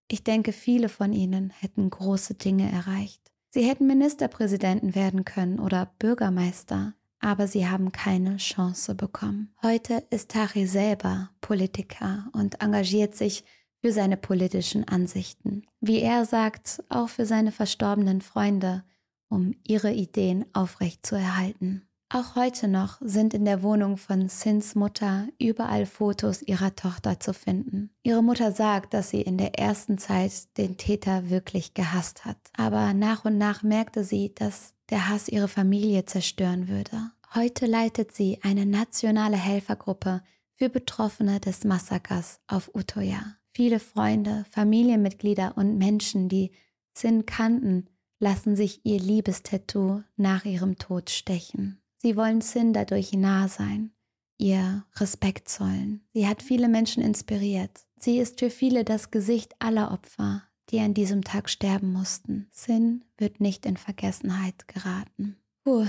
ich 0.09 0.25
denke, 0.25 0.53
viele 0.53 0.89
von 0.89 1.13
ihnen 1.13 1.51
hätten 1.51 1.89
große 1.91 2.35
Dinge 2.35 2.71
erreicht. 2.71 3.21
Sie 3.51 3.63
hätten 3.63 3.87
Ministerpräsidenten 3.87 4.95
werden 4.95 5.25
können 5.25 5.59
oder 5.59 5.93
Bürgermeister, 5.99 6.95
aber 7.21 7.47
sie 7.47 7.67
haben 7.67 7.93
keine 7.93 8.37
Chance 8.37 8.95
bekommen. 8.95 9.55
Heute 9.63 10.05
ist 10.11 10.31
Tari 10.31 10.67
selber 10.67 11.31
Politiker 11.41 12.29
und 12.33 12.63
engagiert 12.63 13.15
sich 13.15 13.45
für 13.81 13.93
seine 13.93 14.17
politischen 14.17 14.87
Ansichten. 14.87 15.63
Wie 15.81 16.01
er 16.01 16.25
sagt, 16.25 16.83
auch 16.89 17.09
für 17.09 17.27
seine 17.27 17.53
verstorbenen 17.53 18.21
Freunde, 18.21 18.85
um 19.29 19.55
ihre 19.67 19.93
Ideen 19.93 20.45
aufrechtzuerhalten. 20.53 21.88
Auch 22.11 22.37
heute 22.37 22.69
noch 22.69 22.97
sind 23.03 23.35
in 23.35 23.45
der 23.45 23.63
Wohnung 23.63 23.99
von 23.99 24.31
Sins 24.31 24.75
Mutter 24.75 25.29
überall 25.39 25.85
Fotos 25.85 26.41
ihrer 26.41 26.75
Tochter 26.75 27.21
zu 27.21 27.35
finden. 27.35 27.91
Ihre 28.03 28.23
Mutter 28.23 28.53
sagt, 28.53 28.95
dass 28.95 29.11
sie 29.11 29.21
in 29.21 29.37
der 29.37 29.59
ersten 29.59 29.99
Zeit 29.99 30.57
den 30.57 30.79
Täter 30.79 31.29
wirklich 31.29 31.75
gehasst 31.75 32.25
hat. 32.25 32.39
Aber 32.57 32.95
nach 32.95 33.27
und 33.27 33.37
nach 33.37 33.63
merkte 33.63 34.05
sie, 34.05 34.35
dass 34.35 34.73
der 34.89 35.11
Hass 35.11 35.29
ihre 35.29 35.49
Familie 35.49 36.07
zerstören 36.07 36.69
würde. 36.69 37.11
Heute 37.35 37.67
leitet 37.67 38.13
sie 38.13 38.39
eine 38.43 38.65
nationale 38.65 39.37
Helfergruppe 39.37 40.23
für 40.55 40.71
Betroffene 40.71 41.41
des 41.41 41.65
Massakers 41.65 42.41
auf 42.47 42.71
Utoya. 42.75 43.37
Viele 43.53 43.81
Freunde, 43.81 44.47
Familienmitglieder 44.51 45.59
und 45.59 45.77
Menschen, 45.77 46.31
die 46.31 46.53
Sin 46.95 47.27
kannten, 47.27 47.91
lassen 48.19 48.57
sich 48.57 48.81
ihr 48.85 48.99
Liebestattoo 48.99 50.03
nach 50.17 50.47
ihrem 50.47 50.79
Tod 50.79 51.11
stechen. 51.11 51.83
Sie 51.99 52.17
wollen 52.17 52.41
Sin 52.41 52.73
dadurch 52.73 53.13
nah 53.13 53.49
sein, 53.49 53.91
ihr 54.39 54.85
Respekt 54.97 55.49
zollen. 55.49 56.07
Sie 56.13 56.27
hat 56.27 56.43
viele 56.43 56.69
Menschen 56.69 57.03
inspiriert. 57.03 57.87
Sie 57.99 58.19
ist 58.19 58.39
für 58.39 58.51
viele 58.51 58.85
das 58.85 59.11
Gesicht 59.11 59.55
aller 59.59 59.91
Opfer, 59.91 60.45
die 60.71 60.79
an 60.79 60.95
diesem 60.95 61.25
Tag 61.25 61.51
sterben 61.51 61.93
mussten. 61.93 62.49
Sin 62.53 63.05
wird 63.17 63.41
nicht 63.41 63.67
in 63.67 63.77
Vergessenheit 63.77 64.69
geraten. 64.69 65.37
Puh, 65.65 65.87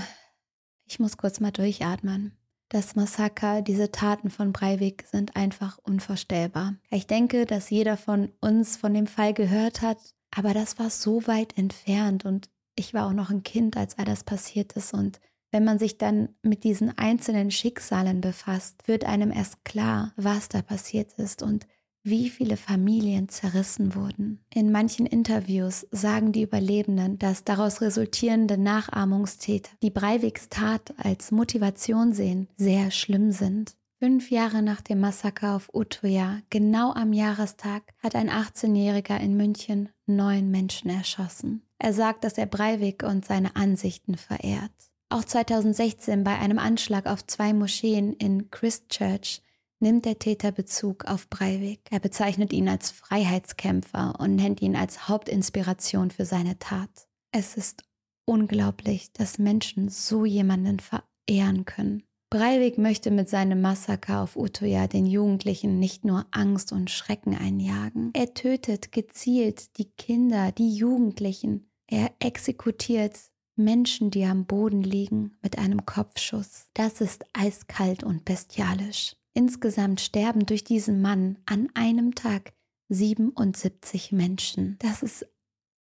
ich 0.84 0.98
muss 0.98 1.16
kurz 1.16 1.38
mal 1.38 1.52
durchatmen. 1.52 2.36
Das 2.68 2.96
Massaker, 2.96 3.62
diese 3.62 3.90
Taten 3.90 4.30
von 4.30 4.52
Breivik 4.52 5.04
sind 5.10 5.36
einfach 5.36 5.78
unvorstellbar. 5.78 6.74
Ich 6.90 7.06
denke, 7.06 7.46
dass 7.46 7.70
jeder 7.70 7.96
von 7.96 8.32
uns 8.40 8.76
von 8.76 8.94
dem 8.94 9.06
Fall 9.06 9.34
gehört 9.34 9.82
hat, 9.82 9.98
aber 10.30 10.54
das 10.54 10.78
war 10.78 10.90
so 10.90 11.26
weit 11.26 11.56
entfernt 11.58 12.24
und 12.24 12.48
ich 12.76 12.94
war 12.94 13.06
auch 13.06 13.12
noch 13.12 13.30
ein 13.30 13.42
Kind, 13.42 13.76
als 13.76 13.98
all 13.98 14.04
das 14.04 14.24
passiert 14.24 14.72
ist 14.74 14.94
und 14.94 15.20
wenn 15.50 15.64
man 15.64 15.78
sich 15.78 15.98
dann 15.98 16.30
mit 16.42 16.64
diesen 16.64 16.96
einzelnen 16.96 17.50
Schicksalen 17.50 18.20
befasst, 18.20 18.86
wird 18.86 19.04
einem 19.04 19.30
erst 19.32 19.64
klar, 19.64 20.12
was 20.16 20.48
da 20.48 20.62
passiert 20.62 21.12
ist 21.14 21.42
und 21.42 21.66
wie 22.02 22.30
viele 22.30 22.56
Familien 22.56 23.28
zerrissen 23.28 23.94
wurden. 23.94 24.42
In 24.54 24.72
manchen 24.72 25.06
Interviews 25.06 25.86
sagen 25.90 26.32
die 26.32 26.42
Überlebenden, 26.42 27.18
dass 27.18 27.44
daraus 27.44 27.80
resultierende 27.82 28.56
Nachahmungstäter, 28.56 29.70
die 29.82 29.90
Breiviks 29.90 30.48
Tat 30.48 30.94
als 30.96 31.30
Motivation 31.30 32.12
sehen, 32.12 32.48
sehr 32.56 32.90
schlimm 32.90 33.32
sind. 33.32 33.76
Fünf 33.98 34.30
Jahre 34.30 34.62
nach 34.62 34.80
dem 34.80 35.00
Massaker 35.00 35.56
auf 35.56 35.68
Utøya, 35.74 36.40
genau 36.48 36.92
am 36.94 37.12
Jahrestag, 37.12 37.82
hat 38.02 38.14
ein 38.14 38.30
18-Jähriger 38.30 39.18
in 39.18 39.36
München 39.36 39.90
neun 40.06 40.50
Menschen 40.50 40.88
erschossen. 40.88 41.66
Er 41.78 41.92
sagt, 41.92 42.24
dass 42.24 42.38
er 42.38 42.46
Breivik 42.46 43.02
und 43.02 43.26
seine 43.26 43.56
Ansichten 43.56 44.16
verehrt. 44.16 44.89
Auch 45.12 45.24
2016 45.24 46.22
bei 46.22 46.38
einem 46.38 46.60
Anschlag 46.60 47.06
auf 47.06 47.26
zwei 47.26 47.52
Moscheen 47.52 48.12
in 48.12 48.48
Christchurch 48.52 49.42
nimmt 49.80 50.04
der 50.04 50.20
Täter 50.20 50.52
Bezug 50.52 51.04
auf 51.06 51.28
Breivik. 51.28 51.80
Er 51.90 51.98
bezeichnet 51.98 52.52
ihn 52.52 52.68
als 52.68 52.92
Freiheitskämpfer 52.92 54.14
und 54.20 54.36
nennt 54.36 54.62
ihn 54.62 54.76
als 54.76 55.08
Hauptinspiration 55.08 56.12
für 56.12 56.24
seine 56.24 56.60
Tat. 56.60 57.08
Es 57.32 57.56
ist 57.56 57.82
unglaublich, 58.24 59.12
dass 59.12 59.40
Menschen 59.40 59.88
so 59.88 60.24
jemanden 60.24 60.78
verehren 60.78 61.64
können. 61.64 62.04
Breivik 62.30 62.78
möchte 62.78 63.10
mit 63.10 63.28
seinem 63.28 63.60
Massaker 63.60 64.22
auf 64.22 64.36
Utøya 64.36 64.86
den 64.86 65.06
Jugendlichen 65.06 65.80
nicht 65.80 66.04
nur 66.04 66.26
Angst 66.30 66.70
und 66.70 66.88
Schrecken 66.88 67.34
einjagen. 67.34 68.10
Er 68.12 68.32
tötet 68.34 68.92
gezielt 68.92 69.76
die 69.78 69.90
Kinder, 69.90 70.52
die 70.52 70.72
Jugendlichen. 70.72 71.68
Er 71.88 72.12
exekutiert 72.20 73.18
Menschen, 73.64 74.10
die 74.10 74.24
am 74.24 74.46
Boden 74.46 74.82
liegen, 74.82 75.36
mit 75.42 75.58
einem 75.58 75.86
Kopfschuss. 75.86 76.68
Das 76.74 77.00
ist 77.00 77.24
eiskalt 77.32 78.02
und 78.02 78.24
bestialisch. 78.24 79.16
Insgesamt 79.32 80.00
sterben 80.00 80.46
durch 80.46 80.64
diesen 80.64 81.00
Mann 81.00 81.38
an 81.46 81.68
einem 81.74 82.14
Tag 82.14 82.52
77 82.88 84.12
Menschen. 84.12 84.76
Das 84.80 85.02
ist 85.02 85.26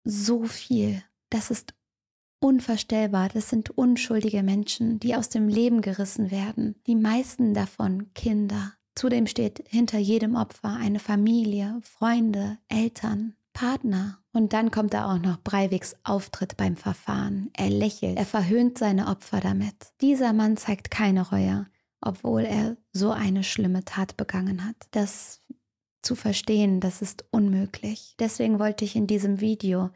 so 0.04 0.44
viel. 0.44 1.04
Das 1.30 1.52
ist 1.52 1.74
unvorstellbar. 2.40 3.30
Das 3.30 3.50
sind 3.50 3.72
unschuldige 3.72 4.44
Menschen, 4.44 5.00
die 5.00 5.16
aus 5.16 5.30
dem 5.30 5.48
Leben 5.48 5.82
gerissen 5.82 6.32
werden. 6.32 6.76
Die 6.88 6.96
meisten 6.96 7.54
davon 7.54 8.14
Kinder. 8.14 8.74
Zudem 8.96 9.28
steht 9.28 9.64
hinter 9.68 9.98
jedem 9.98 10.36
Opfer 10.36 10.74
eine 10.74 11.00
Familie, 11.00 11.80
Freunde, 11.84 12.58
Eltern, 12.68 13.36
Partner. 13.60 14.20
Und 14.32 14.54
dann 14.54 14.72
kommt 14.72 14.94
da 14.94 15.14
auch 15.14 15.20
noch 15.20 15.42
Breiviks 15.44 15.98
Auftritt 16.06 16.56
beim 16.56 16.78
Verfahren. 16.78 17.50
Er 17.58 17.70
lächelt, 17.70 18.18
er 18.18 18.26
verhöhnt 18.26 18.78
seine 18.78 19.08
Opfer 19.08 19.42
damit. 19.42 19.76
Dieser 20.00 20.32
Mann 20.32 20.56
zeigt 20.56 20.90
keine 20.92 21.30
Reue, 21.30 21.68
obwohl 22.00 22.44
er 22.44 22.78
so 22.94 23.12
eine 23.12 23.44
schlimme 23.44 23.84
Tat 23.84 24.16
begangen 24.16 24.66
hat. 24.66 24.78
Das 24.92 25.42
zu 26.02 26.16
verstehen, 26.16 26.80
das 26.80 27.02
ist 27.02 27.26
unmöglich. 27.32 28.16
Deswegen 28.18 28.60
wollte 28.60 28.86
ich 28.86 28.96
in 28.96 29.08
diesem 29.08 29.42
Video 29.42 29.90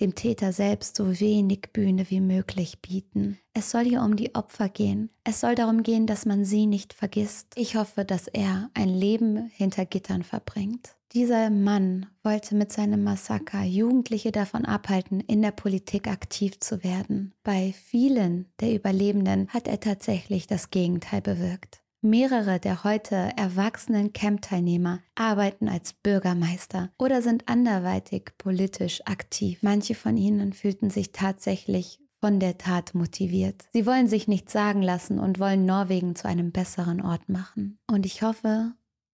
dem 0.00 0.14
Täter 0.14 0.52
selbst 0.52 0.96
so 0.96 1.20
wenig 1.20 1.70
Bühne 1.72 2.10
wie 2.10 2.20
möglich 2.20 2.80
bieten. 2.80 3.38
Es 3.54 3.70
soll 3.70 3.84
hier 3.84 4.02
um 4.02 4.16
die 4.16 4.34
Opfer 4.34 4.68
gehen. 4.68 5.10
Es 5.24 5.40
soll 5.40 5.54
darum 5.54 5.82
gehen, 5.82 6.06
dass 6.06 6.26
man 6.26 6.44
sie 6.44 6.66
nicht 6.66 6.92
vergisst. 6.92 7.48
Ich 7.56 7.76
hoffe, 7.76 8.04
dass 8.04 8.28
er 8.28 8.70
ein 8.74 8.88
Leben 8.88 9.50
hinter 9.54 9.86
Gittern 9.86 10.22
verbringt. 10.22 10.96
Dieser 11.12 11.48
Mann 11.50 12.06
wollte 12.22 12.54
mit 12.54 12.72
seinem 12.72 13.02
Massaker 13.02 13.62
Jugendliche 13.62 14.32
davon 14.32 14.64
abhalten, 14.66 15.20
in 15.20 15.40
der 15.40 15.52
Politik 15.52 16.08
aktiv 16.08 16.60
zu 16.60 16.84
werden. 16.84 17.32
Bei 17.42 17.72
vielen 17.72 18.46
der 18.60 18.74
Überlebenden 18.74 19.48
hat 19.48 19.68
er 19.68 19.80
tatsächlich 19.80 20.46
das 20.46 20.70
Gegenteil 20.70 21.22
bewirkt. 21.22 21.80
Mehrere 22.02 22.60
der 22.60 22.84
heute 22.84 23.32
erwachsenen 23.36 24.12
Camp-Teilnehmer 24.12 25.02
arbeiten 25.14 25.68
als 25.68 25.92
Bürgermeister 25.92 26.92
oder 26.98 27.22
sind 27.22 27.48
anderweitig 27.48 28.32
politisch 28.38 29.00
aktiv. 29.06 29.58
Manche 29.62 29.94
von 29.94 30.16
ihnen 30.16 30.52
fühlten 30.52 30.90
sich 30.90 31.12
tatsächlich 31.12 31.98
von 32.20 32.40
der 32.40 32.58
Tat 32.58 32.94
motiviert. 32.94 33.66
Sie 33.72 33.86
wollen 33.86 34.08
sich 34.08 34.28
nichts 34.28 34.52
sagen 34.52 34.82
lassen 34.82 35.18
und 35.18 35.38
wollen 35.38 35.66
Norwegen 35.66 36.16
zu 36.16 36.28
einem 36.28 36.52
besseren 36.52 37.00
Ort 37.00 37.28
machen. 37.28 37.78
Und 37.86 38.06
ich 38.06 38.22
hoffe, 38.22 38.72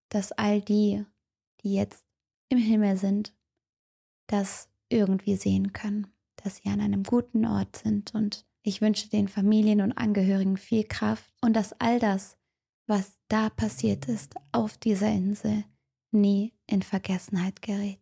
dass 0.09 0.33
all 0.33 0.61
die, 0.61 1.05
die 1.63 1.75
jetzt 1.75 2.05
im 2.49 2.59
Himmel 2.59 2.97
sind, 2.97 3.35
das 4.27 4.69
irgendwie 4.89 5.37
sehen 5.37 5.73
können, 5.73 6.07
dass 6.37 6.57
sie 6.57 6.69
an 6.69 6.81
einem 6.81 7.03
guten 7.03 7.47
Ort 7.47 7.77
sind. 7.77 8.15
Und 8.15 8.47
ich 8.63 8.81
wünsche 8.81 9.09
den 9.09 9.29
Familien 9.29 9.81
und 9.81 9.93
Angehörigen 9.93 10.57
viel 10.57 10.85
Kraft 10.85 11.33
und 11.41 11.55
dass 11.55 11.73
all 11.81 11.99
das, 11.99 12.37
was 12.93 13.11
da 13.29 13.49
passiert 13.49 14.07
ist 14.07 14.35
auf 14.53 14.77
dieser 14.77 15.09
Insel, 15.11 15.65
nie 16.11 16.53
in 16.67 16.83
Vergessenheit 16.83 17.63
gerät. 17.63 18.02